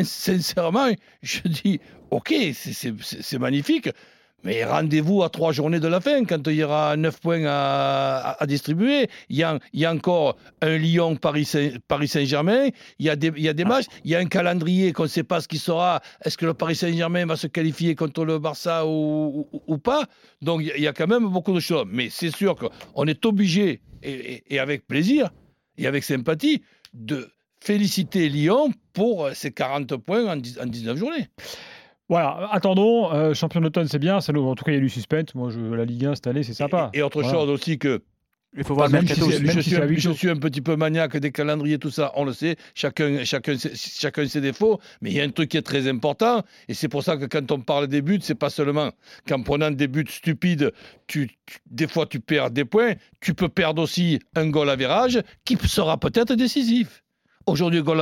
Sincèrement, 0.00 0.90
je 1.22 1.40
dis, 1.48 1.80
OK, 2.12 2.32
c'est 2.52 3.38
magnifique. 3.40 3.88
Mais 4.44 4.64
rendez-vous 4.64 5.24
à 5.24 5.30
trois 5.30 5.50
journées 5.52 5.80
de 5.80 5.88
la 5.88 6.00
fin, 6.00 6.24
quand 6.24 6.46
il 6.46 6.54
y 6.54 6.62
aura 6.62 6.96
neuf 6.96 7.20
points 7.20 7.44
à, 7.44 8.18
à- 8.18 8.42
à 8.42 8.46
distribuer. 8.46 9.08
Il 9.28 9.36
y 9.36 9.42
a, 9.42 9.58
il 9.72 9.80
y 9.80 9.84
a 9.84 9.92
encore 9.92 10.36
un 10.62 10.78
Saint- 11.44 11.70
Paris 11.88 12.06
Saint-Germain. 12.08 12.68
Il 13.00 13.06
y 13.06 13.10
a 13.10 13.16
des, 13.16 13.32
il 13.36 13.42
y 13.42 13.48
a 13.48 13.52
des 13.52 13.64
matchs. 13.64 13.86
Il 14.04 14.12
y 14.12 14.14
a 14.14 14.20
un 14.20 14.26
calendrier 14.26 14.92
qu'on 14.92 15.02
ne 15.04 15.08
sait 15.08 15.24
pas 15.24 15.40
ce 15.40 15.48
qui 15.48 15.58
sera. 15.58 16.00
Est-ce 16.24 16.38
que 16.38 16.46
le 16.46 16.54
Paris 16.54 16.76
Saint-Germain 16.76 17.26
va 17.26 17.36
se 17.36 17.48
qualifier 17.48 17.96
contre 17.96 18.24
le 18.24 18.38
Barça 18.38 18.86
ou, 18.86 19.48
ou- 19.52 19.62
ou 19.66 19.78
pas? 19.78 20.06
Donc 20.40 20.62
il 20.62 20.80
y 20.82 20.86
a- 20.86 20.92
quand 20.92 21.08
même 21.08 21.26
beaucoup 21.28 21.52
de 21.52 21.60
choses. 21.60 21.86
Mais 21.90 22.08
c'est 22.08 22.30
sûr 22.34 22.54
qu'on 22.56 23.04
est 23.06 23.24
obligé, 23.26 23.80
et, 24.04 24.12
et- 24.12 24.54
et 24.54 24.58
avec 24.60 24.86
plaisir, 24.86 25.30
et 25.76 25.86
avec 25.88 26.04
sympathie, 26.04 26.62
de 26.94 27.28
féliciter 27.60 28.28
Lyon 28.28 28.70
pour 28.92 29.30
ses 29.34 29.50
40 29.50 29.96
points 29.96 30.26
en 30.32 30.36
19 30.36 30.96
journées. 30.96 31.26
Voilà, 32.08 32.48
attendons. 32.52 33.12
euh, 33.12 33.34
champion 33.34 33.60
d'automne, 33.60 33.86
c'est 33.88 33.98
bien. 33.98 34.20
Ça 34.20 34.32
nous- 34.32 34.46
en 34.48 34.54
tout 34.54 34.64
cas, 34.64 34.72
il 34.72 34.76
y 34.76 34.78
a 34.78 34.80
du 34.80 34.88
suspense. 34.88 35.34
Moi, 35.34 35.50
je, 35.50 35.60
la 35.60 35.84
Ligue 35.84 36.06
1 36.06 36.14
cette 36.14 36.26
année, 36.26 36.42
c'est 36.42 36.54
sympa. 36.54 36.90
Et, 36.94 36.98
et 36.98 37.02
autre 37.02 37.20
Voilà. 37.22 37.38
chose 37.38 37.50
aussi 37.50 37.78
que 37.78 38.00
Il 38.56 38.64
faut 38.64 38.74
voir 38.74 38.86
le 38.86 38.92
Même 38.94 39.04
mercato 39.04 39.30
si 39.30 39.42
même 39.42 39.50
je, 39.56 39.60
si 39.60 39.68
suis 39.70 39.76
un, 39.76 39.86
je 39.94 40.10
suis 40.10 40.30
un 40.30 40.36
petit 40.36 40.62
peu 40.62 40.74
maniaque 40.74 41.18
des 41.18 41.30
calendriers, 41.32 41.78
tout 41.78 41.90
ça, 41.90 42.12
on 42.16 42.24
le 42.24 42.32
sait, 42.32 42.56
chacun, 42.74 43.22
chacun, 43.22 43.58
ses- 43.58 43.74
chacun 43.76 44.26
ses 44.26 44.40
défauts, 44.40 44.80
mais 45.02 45.10
il 45.10 45.16
y 45.16 45.20
a 45.20 45.24
un 45.24 45.28
truc 45.28 45.50
qui 45.50 45.58
est 45.58 45.62
très 45.62 45.86
important, 45.86 46.42
et 46.66 46.72
c'est 46.72 46.88
pour 46.88 47.02
ça 47.02 47.18
que 47.18 47.26
quand 47.26 47.52
on 47.52 47.60
parle 47.60 47.88
des 47.88 48.00
buts, 48.00 48.20
c'est 48.22 48.34
pas 48.34 48.48
seulement 48.48 48.90
qu'en 49.28 49.42
prenant 49.42 49.70
des 49.70 49.86
buts 49.86 50.06
stupides, 50.08 50.72
tu, 51.06 51.28
tu- 51.44 51.58
des 51.70 51.86
fois 51.86 52.06
tu 52.06 52.20
perds 52.20 52.50
des 52.50 52.64
points, 52.64 52.94
tu 53.20 53.34
peux 53.34 53.50
perdre 53.50 53.82
aussi 53.82 54.18
un 54.34 54.48
goal 54.48 54.70
à 54.70 54.76
virage 54.76 55.20
qui 55.44 55.58
sera 55.66 55.98
peut-être 55.98 56.32
décisif. 56.34 57.04
Aujourd'hui, 57.48 57.82
goal 57.82 58.00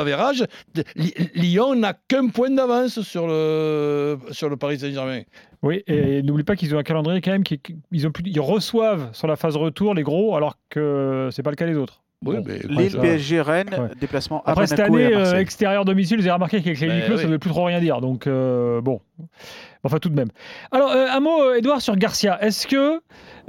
Li- 0.97 1.15
Lyon 1.35 1.75
n'a 1.75 1.95
qu'un 1.95 2.29
point 2.29 2.51
d'avance 2.51 3.01
sur 3.03 3.27
le, 3.27 4.19
sur 4.31 4.49
le 4.49 4.57
Paris 4.57 4.79
Saint-Germain. 4.79 5.23
Oui, 5.63 5.83
et 5.87 6.23
n'oublie 6.23 6.45
pas 6.45 6.57
qu'ils 6.57 6.75
ont 6.75 6.79
un 6.79 6.83
calendrier 6.83 7.21
quand 7.21 7.33
même. 7.33 7.45
Ont 8.07 8.11
plus- 8.13 8.25
ils 8.27 8.41
reçoivent 8.41 9.11
sur 9.13 9.27
la 9.27 9.37
phase 9.37 9.57
retour 9.57 9.95
les 9.95 10.03
gros, 10.03 10.37
alors 10.37 10.57
que 10.69 11.29
c'est 11.33 11.43
pas 11.43 11.51
le 11.51 11.57
cas 11.57 11.67
des 11.67 11.77
autres. 11.77 12.03
Oui, 12.25 12.37
Bon. 12.37 12.43
mais 12.47 12.57
écoute, 12.57 12.71
Lille, 12.71 12.91
ça- 12.91 12.99
PSG, 12.99 13.41
Rennes, 13.43 13.69
Ouais. 13.79 13.89
déplacement 14.01 14.43
à 14.45 14.53
Après 14.53 14.67
cette 14.67 14.81
année, 14.81 15.13
à 15.13 15.19
euh, 15.19 15.39
extérieur 15.39 15.85
domicile, 15.85 16.17
vous 16.17 16.23
avez 16.25 16.33
remarqué 16.33 16.63
qu'avec 16.63 16.81
les 16.81 16.87
huis 16.91 17.03
clos, 17.05 17.19
ça 17.19 17.25
ne 17.27 17.33
veut 17.33 17.39
plus 17.39 17.51
trop 17.51 17.65
rien 17.65 17.79
dire. 17.79 18.01
Donc, 18.01 18.27
euh, 18.27 18.81
bon. 18.81 19.01
Enfin, 19.85 19.99
tout 19.99 20.09
de 20.09 20.15
même. 20.17 20.29
Alors, 20.73 20.91
euh, 20.93 21.07
un 21.11 21.21
mot, 21.21 21.53
Edouard, 21.53 21.83
sur 21.83 21.95
Garcia. 21.97 22.39
Est-ce 22.43 22.67
que 22.67 23.01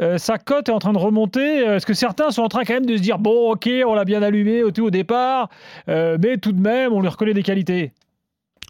euh, 0.01 0.17
sa 0.17 0.37
cote 0.37 0.67
est 0.67 0.73
en 0.73 0.79
train 0.79 0.91
de 0.93 0.97
remonter? 0.97 1.59
Est-ce 1.63 1.85
que 1.85 1.93
certains 1.93 2.29
sont 2.29 2.43
en 2.43 2.49
train 2.49 2.65
quand 2.65 2.73
même 2.73 2.85
de 2.85 2.97
se 2.97 3.01
dire 3.01 3.17
bon, 3.19 3.51
ok, 3.53 3.69
on 3.87 3.93
l'a 3.95 4.03
bien 4.05 4.21
allumé 4.21 4.61
au 4.63 4.71
tout 4.71 4.83
au 4.85 4.91
départ, 4.91 5.49
euh, 5.89 6.17
mais 6.21 6.37
tout 6.37 6.51
de 6.51 6.61
même, 6.61 6.91
on 6.93 6.99
lui 7.01 7.07
reconnaît 7.07 7.33
des 7.33 7.43
qualités? 7.43 7.93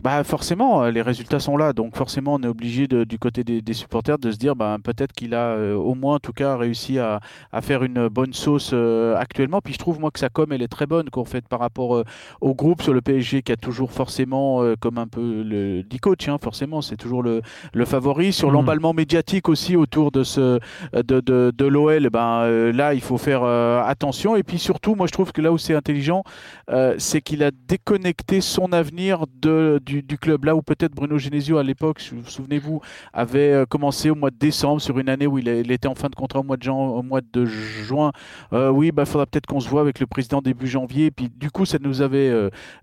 Bah 0.03 0.23
forcément, 0.23 0.83
euh, 0.83 0.91
les 0.91 1.01
résultats 1.01 1.39
sont 1.39 1.57
là, 1.57 1.73
donc 1.73 1.95
forcément 1.97 2.35
on 2.35 2.43
est 2.43 2.47
obligé 2.47 2.85
de- 2.87 3.03
du 3.03 3.17
côté 3.17 3.43
des, 3.43 3.63
des 3.63 3.73
supporters 3.73 4.19
de 4.19 4.31
se 4.31 4.37
dire 4.37 4.55
bah, 4.55 4.77
peut-être 4.83 5.11
qu'il 5.11 5.33
a 5.33 5.53
euh, 5.55 5.73
au 5.73 5.95
moins 5.95 6.15
en 6.17 6.19
tout 6.19 6.33
cas 6.33 6.55
réussi 6.55 6.99
à, 6.99 7.19
à 7.51 7.61
faire 7.63 7.81
une 7.83 8.07
bonne 8.07 8.31
sauce 8.31 8.69
euh, 8.75 9.15
actuellement. 9.17 9.59
Puis 9.59 9.73
je 9.73 9.79
trouve 9.79 9.99
moi 9.99 10.11
que 10.11 10.19
sa 10.19 10.29
com 10.29 10.51
elle 10.51 10.61
est 10.61 10.67
très 10.67 10.85
bonne 10.85 11.09
qu'en 11.09 11.25
fait 11.25 11.47
par 11.47 11.59
rapport 11.59 11.95
euh, 11.95 12.03
au 12.41 12.53
groupe 12.53 12.83
sur 12.83 12.93
le 12.93 13.01
PSG 13.01 13.41
qui 13.41 13.51
a 13.51 13.55
toujours 13.55 13.91
forcément 13.91 14.61
euh, 14.61 14.75
comme 14.79 14.99
un 14.99 15.07
peu 15.07 15.41
le 15.41 15.81
dit 15.81 15.97
coach, 15.97 16.27
hein, 16.29 16.37
forcément 16.39 16.83
c'est 16.83 16.95
toujours 16.97 17.23
le, 17.23 17.41
le 17.73 17.85
favori 17.85 18.31
sur 18.33 18.49
Mhm. 18.49 18.53
l'emballement 18.53 18.93
médiatique 18.93 19.49
aussi 19.49 19.75
autour 19.75 20.11
de 20.11 20.23
ce 20.23 20.59
de, 20.93 21.21
de, 21.21 21.51
de 21.57 21.65
l'OL. 21.65 22.11
Ben 22.11 22.41
euh, 22.43 22.71
là 22.71 22.93
il 22.93 23.01
faut 23.01 23.17
faire 23.17 23.41
euh, 23.43 23.81
attention 23.83 24.35
et 24.35 24.43
puis 24.43 24.59
surtout 24.59 24.93
moi 24.93 25.07
je 25.07 25.11
trouve 25.11 25.31
que 25.31 25.41
là 25.41 25.51
où 25.51 25.57
c'est 25.57 25.73
intelligent 25.73 26.23
euh, 26.69 26.93
c'est 26.99 27.21
qu'il 27.21 27.41
a 27.43 27.49
déconnecté 27.67 28.41
son 28.41 28.71
avenir 28.73 29.25
de, 29.41 29.79
du, 29.88 30.17
club. 30.17 30.46
Là 30.46 30.56
où 30.56 30.62
peut-être 30.62 30.94
Bruno 30.94 31.17
Genesio, 31.17 31.58
à 31.58 31.63
l'époque, 31.63 32.00
sou- 32.00 32.24
souvenez-vous, 32.25 32.82
avait 33.13 33.51
euh, 33.51 33.65
commencé 33.65 34.10
au 34.10 34.15
mois 34.15 34.29
de 34.32 34.38
décembre, 34.38 34.82
sur 34.82 35.00
une 35.00 35.10
année 35.10 35.27
où 35.27 35.38
il, 35.38 35.48
était 35.72 35.88
en 35.88 35.96
fin 35.96 36.10
de 36.10 36.15
contrat 36.15 36.39
au 36.39 36.44
mois 36.44 36.58
de, 36.58 36.63
jan- 36.63 36.89
au 36.89 37.03
mois 37.03 37.22
de 37.22 37.46
juin. 37.46 38.12
Euh, 38.53 38.70
oui, 38.70 38.88
il 38.88 38.91
bah, 38.91 39.06
faudra 39.06 39.25
peut-être 39.25 39.46
qu'on 39.46 39.60
se 39.60 39.70
voit 39.70 39.82
avec 39.82 40.00
le 40.00 40.08
président 40.08 40.41
début 40.41 40.67
janvier. 40.67 41.12
Puis 41.12 41.29
du 41.29 41.50
coup, 41.50 41.65
ça 41.65 41.77
nous 41.82 42.01
avait 42.01 42.29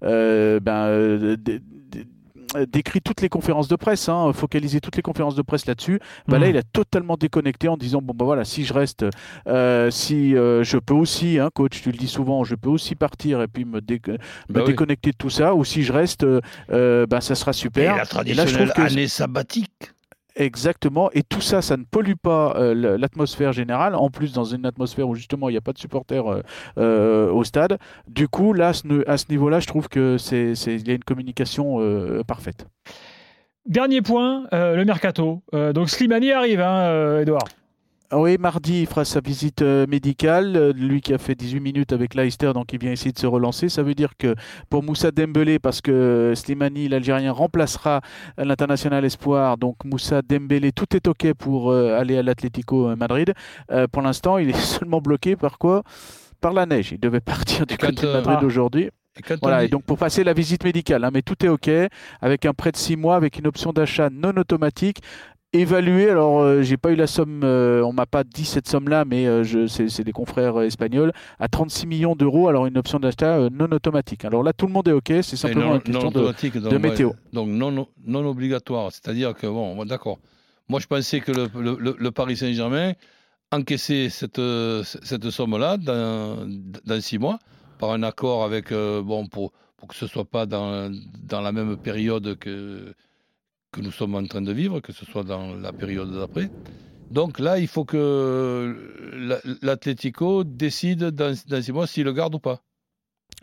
euh, 0.03 0.61
ben, 0.61 1.37
décrit 2.71 3.01
toutes 3.01 3.21
les 3.21 3.29
conférences 3.29 3.69
de 3.69 3.77
presse, 3.77 4.09
hein, 4.09 4.33
focalisé 4.33 4.81
toutes 4.81 4.97
les 4.97 5.03
conférences 5.03 5.35
de 5.35 5.43
presse 5.43 5.67
là-dessus. 5.67 6.01
Bah, 6.29 6.39
Là, 6.39 6.47
Mhm. 6.47 6.53
il 6.53 6.57
a 6.59 6.63
totalement 6.63 7.17
déconnecté 7.17 7.69
en 7.69 7.77
disant 7.77 8.01
bon 8.03 8.15
bah 8.15 8.25
voilà, 8.25 8.45
si 8.45 8.65
je 8.65 8.73
reste, 8.73 9.05
euh, 9.47 9.91
si 9.91 10.37
euh, 10.37 10.63
je 10.65 10.79
peux 10.79 10.95
aussi, 10.95 11.39
hein, 11.39 11.51
coach, 11.55 11.83
tu 11.83 11.91
le 11.91 11.97
dis 11.99 12.09
souvent, 12.09 12.45
je 12.45 12.55
peux 12.55 12.69
aussi 12.71 12.95
partir 12.95 13.43
et 13.43 13.49
puis 13.49 13.65
me, 13.65 13.81
dé- 13.81 14.01
me 14.07 14.19
Bah 14.49 14.63
oui. 14.65 14.65
déconnecter 14.65 15.11
de 15.13 15.17
tout 15.17 15.31
ça, 15.31 15.55
ou 15.55 15.65
si 15.65 15.83
je 15.83 15.93
reste, 15.93 16.25
euh, 16.25 16.41
euh, 16.71 17.07
bah, 17.07 17.21
ça 17.21 17.35
sera 17.35 17.53
Et 17.53 17.55
super. 17.61 17.95
la 17.95 18.03
Et 18.27 18.35
là, 18.35 18.47
je 18.47 18.55
traditionnelle 18.55 18.69
trouve 18.69 18.73
que 18.73 18.81
année 18.83 19.09
sabbatique. 19.09 19.94
Exactement, 20.37 21.11
et 21.13 21.23
tout 21.23 21.41
ça, 21.41 21.63
ça 21.63 21.77
ne 21.77 21.85
pollue 21.85 22.15
pas 22.21 22.57
euh, 22.57 22.99
l'atmosphère 22.99 23.53
générale. 23.53 23.95
En 23.95 24.11
plus, 24.11 24.33
dans 24.33 24.45
une 24.45 24.67
atmosphère 24.67 25.09
où 25.09 25.15
justement 25.15 25.49
il 25.49 25.53
n'y 25.53 25.59
a 25.59 25.61
pas 25.61 25.73
de 25.73 25.79
supporters 25.79 26.27
euh, 26.27 26.43
euh, 26.77 27.31
au 27.31 27.45
stade. 27.45 27.79
Du 28.09 28.27
coup, 28.27 28.53
là, 28.53 28.73
à 29.07 29.17
ce, 29.17 29.29
niveau-là, 29.31 29.61
je 29.61 29.69
trouve 29.69 29.89
que 29.89 30.19
c'est, 30.19 30.55
il 30.67 30.89
y 30.89 30.91
a 30.91 30.95
une 30.95 31.05
communication 31.05 31.79
parfaite. 32.27 32.67
Dernier 33.67 34.03
point, 34.03 34.47
le 34.53 34.83
mercato. 34.85 35.43
Donc 35.53 35.89
Slimani 35.89 36.33
arrive, 36.33 36.61
hein, 36.61 37.21
Edouard. 37.21 37.45
Ah 38.17 38.21
Oui, 38.21 38.39
mardi, 38.39 38.83
il 38.83 38.87
fera 38.87 39.05
sa 39.05 39.19
visite 39.19 39.63
euh, 39.63 39.89
médicale. 39.89 40.57
Euh, 40.57 40.73
Lui 40.73 41.01
qui 41.01 41.13
a 41.13 41.19
fait 41.19 41.35
18 41.35 41.59
minutes 41.59 41.93
avec 41.93 42.15
Leicester, 42.15 42.53
donc 42.53 42.73
il 42.73 42.79
vient 42.79 42.93
essayer 42.93 43.11
de 43.11 43.19
se 43.19 43.27
relancer. 43.27 43.69
Ça 43.69 43.83
veut 43.83 43.97
dire 43.97 44.13
que 44.17 44.37
pour 44.71 44.85
Moussa 44.85 45.11
Dembélé, 45.11 45.59
parce 45.59 45.81
que 45.81 46.33
Slimani, 46.37 46.87
l'Algérien, 46.87 47.33
remplacera 47.33 48.03
l'international 48.39 49.05
espoir, 49.05 49.59
donc 49.59 49.85
Moussa 49.85 50.23
Dembélé, 50.23 50.71
tout 50.71 50.95
est 50.95 51.09
OK 51.09 51.33
pour 51.33 51.73
euh, 51.73 51.99
aller 51.99 52.17
à 52.17 52.23
l'Atlético 52.23 52.95
Madrid. 52.95 53.35
Pour 53.91 54.03
l'instant, 54.03 54.39
il 54.39 54.51
est 54.51 54.53
seulement 54.61 55.01
bloqué 55.01 55.35
par 55.35 55.59
quoi? 55.59 55.83
Par 56.41 56.53
la 56.53 56.67
neige. 56.67 56.93
Il 56.93 57.01
devait 57.01 57.21
partir 57.21 57.67
du 57.67 57.77
côté 57.77 58.07
de 58.07 58.13
Madrid 58.13 58.39
ah. 58.41 58.45
aujourd'hui. 58.45 58.91
Et 59.17 59.35
Voilà, 59.41 59.61
dit- 59.61 59.67
et 59.67 59.69
donc 59.69 59.85
pour 59.85 59.97
passer 59.97 60.25
la 60.25 60.33
visite 60.33 60.65
médicale, 60.65 61.05
hein, 61.05 61.11
mais 61.13 61.23
tout 61.23 61.45
est 61.45 61.49
OK, 61.49 61.71
avec 62.21 62.47
un 62.47 62.53
prêt 62.53 62.73
de 62.73 62.77
6 62.77 62.97
mois, 62.97 63.15
avec 63.15 63.39
une 63.39 63.47
option 63.47 63.73
d'achat 63.73 64.09
non 64.11 64.37
automatique. 64.37 64.99
Évalué, 65.57 66.11
alors 66.11 66.41
euh, 66.41 66.63
j'ai 66.63 66.77
pas 66.77 66.91
eu 66.91 66.97
la 66.97 67.07
somme, 67.07 67.43
euh, 67.45 67.81
on 67.83 67.93
m'a 67.93 68.07
pas 68.07 68.25
dit 68.25 68.45
cette 68.45 68.67
somme-là, 68.67 69.05
mais 69.05 69.27
euh, 69.27 69.45
je- 69.45 69.69
c'est 69.69 69.89
c'est 69.89 70.03
des 70.03 70.11
confrères 70.13 70.57
euh, 70.59 70.65
espagnols, 70.65 71.13
à 71.39 71.47
36 71.49 71.87
millions 71.87 72.17
d'euros, 72.17 72.49
alors 72.49 72.67
une 72.67 72.77
option 72.77 72.99
d'achat 72.99 73.37
euh, 73.39 73.51
non 73.53 73.67
automatique. 73.71 74.25
Alors 74.25 74.43
là, 74.43 74.53
tout 74.53 74.67
le 74.67 74.73
monde 74.73 74.89
est 74.89 74.93
OK, 74.93 75.13
c'est 75.23 75.37
simplement 75.37 75.71
non, 75.71 75.75
une 75.77 75.83
question 75.83 76.11
de. 76.11 76.21
donc, 76.61 76.73
de 76.73 76.79
météo. 76.79 77.09
ouais, 77.11 77.15
donc 77.33 77.49
non, 77.49 77.87
non 78.05 78.27
obligatoire. 78.29 78.91
C'est-à-dire 78.91 79.33
que, 79.35 79.47
bon, 79.47 79.85
d'accord. 79.85 80.19
Moi, 80.69 80.81
je 80.81 80.87
pensais 80.89 81.21
que 81.21 81.31
le, 81.31 81.49
le- 81.61 81.77
le- 81.79 81.97
le 81.99 82.11
Paris 82.11 82.37
Saint-Germain 82.37 82.95
encaissait 83.53 84.09
cette, 84.09 84.41
cette 84.83 85.31
somme-là 85.31 85.77
dans, 85.77 86.49
dans 86.85 87.01
six 87.01 87.19
mois 87.19 87.39
par 87.79 87.93
un 87.93 88.03
accord 88.03 88.43
avec, 88.43 88.73
bon, 88.73 89.27
pour, 89.29 89.53
pour 89.77 89.87
que 89.89 89.95
ce 89.95 90.07
ne 90.07 90.11
soit 90.11 90.25
pas 90.25 90.47
dans, 90.47 90.91
dans 91.23 91.41
la 91.43 91.53
même 91.53 91.77
période 91.77 92.37
que, 92.39 92.93
que 93.75 93.81
nous 93.81 93.91
sommes 93.93 94.15
en 94.15 94.25
train 94.25 94.41
de 94.43 94.53
vivre, 94.53 94.81
que 94.81 94.93
ce 94.93 95.05
soit 95.05 95.25
dans 95.25 95.55
la 95.57 95.73
période 95.73 96.11
d'après. 96.15 96.49
Donc 97.11 97.39
là, 97.39 97.59
il 97.59 97.67
faut 97.69 97.85
que 97.85 98.01
la- 99.15 99.41
l'Atlético 99.63 100.45
décide 100.45 101.07
dans, 101.11 101.35
dans 101.49 101.63
six 101.63 101.73
mois 101.73 101.87
s'il 101.87 102.05
le 102.05 102.13
garde 102.13 102.35
ou 102.37 102.39
pas. 102.39 102.63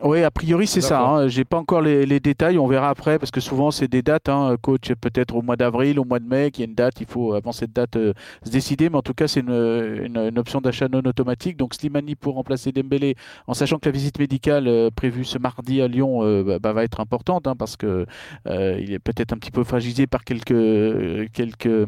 Oui, 0.04 0.24
a 0.24 0.32
priori 0.32 0.66
c'est 0.66 0.82
ça. 0.82 1.00
Hein. 1.06 1.28
J'ai 1.28 1.46
pas 1.46 1.58
encore 1.60 1.80
les, 1.84 2.08
les 2.08 2.20
détails, 2.20 2.58
on 2.58 2.66
verra 2.66 2.90
après 2.90 3.20
parce 3.20 3.30
que 3.30 3.40
souvent 3.40 3.70
c'est 3.70 3.88
des 3.88 4.02
dates. 4.02 4.30
Hein. 4.30 4.56
Coach, 4.60 4.92
peut-être 5.00 5.36
au 5.36 5.44
mois 5.44 5.56
d'avril, 5.58 6.00
au 6.00 6.06
mois 6.06 6.18
de 6.18 6.26
mai, 6.26 6.50
qu'il 6.50 6.64
y 6.64 6.66
a 6.66 6.70
une 6.70 6.74
date. 6.74 7.02
Il 7.02 7.06
faut 7.06 7.36
avant 7.36 7.52
cette 7.52 7.72
date 7.72 7.98
euh, 7.98 8.14
se 8.44 8.50
décider. 8.50 8.90
Mais 8.90 8.96
en 8.98 9.04
tout 9.04 9.14
cas, 9.14 9.28
c'est 9.28 9.42
une, 9.42 9.52
une- 9.52 10.18
une 10.18 10.40
option 10.40 10.60
d'achat 10.60 10.88
non 10.88 11.02
automatique. 11.06 11.56
Donc 11.56 11.76
Slimani 11.76 12.16
pour 12.16 12.34
remplacer 12.34 12.72
Dembélé, 12.72 13.14
en 13.46 13.54
sachant 13.54 13.78
que 13.78 13.86
la 13.86 13.92
visite 13.92 14.18
médicale 14.18 14.68
euh, 14.68 14.90
prévue 14.90 15.24
ce 15.24 15.38
mardi 15.38 15.84
à 15.84 15.88
Lyon 15.88 16.24
euh, 16.24 16.44
bah, 16.44 16.58
bah, 16.58 16.74
va 16.74 16.84
être 16.84 17.00
importante 17.00 17.46
hein, 17.46 17.56
parce 17.56 17.78
que 17.78 18.08
euh, 18.48 18.80
il 18.82 18.92
est 18.94 19.00
peut-être 19.00 19.34
un 19.34 19.38
petit 19.38 19.52
peu 19.52 19.64
fragilisé 19.64 20.08
par 20.08 20.24
quelques 20.24 21.32
quelques 21.32 21.88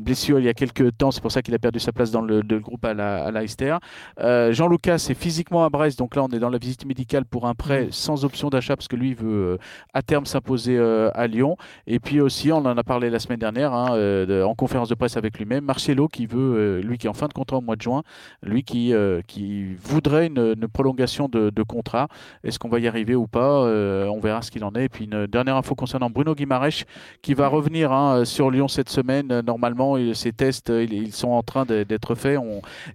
blessures 0.00 0.38
il 0.38 0.44
y 0.44 0.48
a 0.48 0.54
quelques 0.54 0.96
temps. 0.98 1.10
C'est 1.10 1.20
pour 1.20 1.32
ça 1.32 1.42
qu'il 1.42 1.54
a 1.54 1.58
perdu 1.58 1.80
sa 1.80 1.90
place 1.90 2.12
dans 2.12 2.22
le, 2.22 2.42
le 2.42 2.60
groupe 2.60 2.84
à 2.84 2.94
la 2.94 3.24
à 3.24 3.30
Leicester. 3.32 3.76
Euh, 4.20 4.52
Jean 4.52 4.68
Lucas 4.68 5.04
est 5.10 5.14
physiquement 5.14 5.64
à 5.64 5.68
Brest, 5.68 5.98
donc 5.98 6.14
là 6.14 6.22
on 6.22 6.28
est 6.28 6.38
dans 6.38 6.50
la 6.50 6.58
visite 6.58 6.84
médicale 6.86 7.03
pour 7.30 7.46
un 7.46 7.54
prêt 7.54 7.88
sans 7.90 8.24
option 8.24 8.48
d'achat 8.50 8.76
parce 8.76 8.88
que 8.88 8.96
lui 8.96 9.14
veut 9.14 9.58
à 9.92 10.02
terme 10.02 10.26
s'imposer 10.26 10.78
à 10.78 11.26
Lyon. 11.26 11.56
Et 11.86 12.00
puis 12.00 12.20
aussi, 12.20 12.52
on 12.52 12.58
en 12.58 12.76
a 12.76 12.82
parlé 12.82 13.10
la 13.10 13.18
semaine 13.18 13.38
dernière 13.38 13.72
hein, 13.72 13.96
en 14.44 14.54
conférence 14.54 14.88
de 14.88 14.94
presse 14.94 15.16
avec 15.16 15.38
lui-même, 15.38 15.64
Marcelo 15.64 16.08
qui 16.08 16.26
veut, 16.26 16.80
lui 16.80 16.98
qui 16.98 17.06
est 17.06 17.10
en 17.10 17.14
fin 17.14 17.28
de 17.28 17.32
contrat 17.32 17.58
au 17.58 17.60
mois 17.60 17.76
de 17.76 17.82
juin, 17.82 18.02
lui 18.42 18.62
qui, 18.62 18.92
qui 19.26 19.74
voudrait 19.74 20.26
une, 20.26 20.54
prolongation 20.72 21.28
de, 21.28 21.62
contrat. 21.62 22.08
Est-ce 22.42 22.58
qu'on 22.58 22.68
va 22.68 22.78
y 22.78 22.88
arriver 22.88 23.14
ou 23.14 23.26
pas 23.26 23.62
On 23.64 24.20
verra 24.20 24.42
ce 24.42 24.50
qu'il 24.50 24.64
en 24.64 24.72
est. 24.74 24.84
Et 24.84 24.88
puis 24.88 25.04
une 25.04 25.26
dernière 25.26 25.56
info 25.56 25.74
concernant 25.74 26.10
Bruno 26.10 26.34
Guimaraes 26.34 26.84
qui 27.22 27.34
va 27.34 27.48
revenir 27.48 27.92
hein, 27.92 28.24
sur 28.24 28.50
Lyon 28.50 28.68
cette 28.68 28.88
semaine. 28.88 29.40
Normalement, 29.40 29.96
ces 30.14 30.32
tests 30.32 30.70
ils 30.70 31.12
sont 31.12 31.30
en 31.30 31.42
train 31.42 31.64
d'être 31.64 32.14
faits 32.14 32.38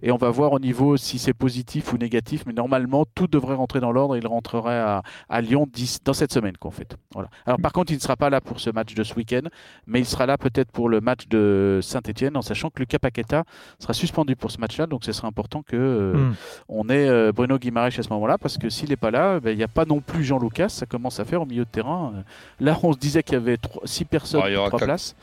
et 0.02 0.10
on 0.10 0.16
va 0.16 0.30
voir 0.30 0.52
au 0.52 0.58
niveau 0.58 0.96
si 0.96 1.18
c'est 1.18 1.34
positif 1.34 1.92
ou 1.92 1.98
négatif. 1.98 2.44
Mais 2.46 2.52
normalement, 2.52 3.04
tout 3.14 3.26
devrait 3.26 3.54
rentrer 3.54 3.80
dans 3.80 3.92
l'ordre. 3.92 3.99
Il 4.16 4.26
rentrerait 4.26 5.02
à, 5.28 5.40
Lyon 5.40 5.68
dans 6.04 6.12
cette 6.12 6.32
semaine, 6.32 6.56
qu'en 6.56 6.70
fait. 6.70 6.96
Voilà. 7.12 7.28
Alors, 7.46 7.58
par 7.60 7.72
contre, 7.72 7.92
il 7.92 7.96
ne 7.96 8.00
sera 8.00 8.16
pas 8.16 8.30
là 8.30 8.40
pour 8.40 8.60
ce 8.60 8.70
match 8.70 8.94
de 8.94 9.02
ce 9.04 9.14
week-end, 9.14 9.42
mais 9.86 10.00
il 10.00 10.06
sera 10.06 10.26
là 10.26 10.38
peut-être 10.38 10.70
pour 10.70 10.88
le 10.88 11.00
match 11.00 11.28
de 11.28 11.80
Saint-Etienne, 11.82 12.36
en 12.36 12.42
sachant 12.42 12.70
que 12.70 12.80
Lucas 12.80 12.98
Paqueta 12.98 13.44
sera 13.78 13.92
suspendu 13.92 14.36
pour 14.36 14.50
ce 14.50 14.58
match-là. 14.58 14.86
Donc, 14.86 15.04
ce 15.04 15.12
sera 15.12 15.28
important 15.28 15.62
que 15.62 15.76
euh, 15.76 16.14
hmm. 16.14 16.34
on 16.68 16.88
ait 16.88 17.08
euh, 17.08 17.32
Bruno 17.32 17.58
Guimaraes 17.58 17.98
à 17.98 18.02
ce 18.02 18.08
moment-là, 18.10 18.38
parce 18.38 18.58
que 18.58 18.68
s'il 18.68 18.90
n'est 18.90 18.96
pas 18.96 19.10
là, 19.10 19.40
ben, 19.40 19.50
il 19.50 19.56
n'y 19.56 19.64
a 19.64 19.68
pas 19.68 19.84
non 19.84 20.00
plus 20.00 20.24
Jean 20.24 20.38
Lucas. 20.38 20.68
Ça 20.68 20.86
commence 20.86 21.20
à 21.20 21.24
faire 21.24 21.42
au 21.42 21.46
milieu 21.46 21.64
de 21.64 21.70
terrain. 21.70 22.12
Là, 22.60 22.78
on 22.82 22.92
se 22.92 22.98
disait 22.98 23.22
qu'il 23.22 23.34
y 23.34 23.36
avait 23.36 23.58
6 23.84 24.04
personnes, 24.04 24.42
ah, 24.44 24.68
trois 24.68 24.78
places. 24.78 25.14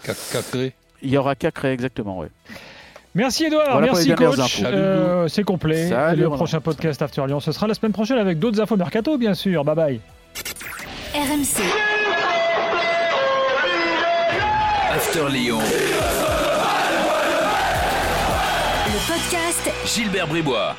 Il 1.02 1.12
y 1.12 1.18
aura 1.18 1.36
créer 1.36 1.72
exactement, 1.72 2.18
ouais. 2.20 2.30
Merci 3.18 3.46
Edouard, 3.46 3.82
merci 3.82 4.14
coach. 4.14 4.62
Euh, 4.64 5.28
c'est 5.28 5.44
complet. 5.44 5.90
le 6.16 6.30
prochain 6.30 6.62
podcast 6.62 7.02
After 7.02 7.26
Lyon, 7.26 7.40
ce 7.40 7.52
sera 7.52 7.66
la 7.66 7.74
semaine 7.74 7.92
prochaine 7.92 8.20
avec 8.20 8.38
d'autres 8.38 8.62
infos 8.62 8.78
mercato, 8.78 9.18
bien 9.18 9.34
sûr. 9.34 9.66
Bye 9.66 9.76
bye. 9.76 10.00
RMC. 11.16 11.64
After 14.94 15.30
Lyon. 15.32 15.58
Le 18.86 19.12
podcast 19.12 19.72
Gilbert 19.96 20.28
Bribois. 20.28 20.76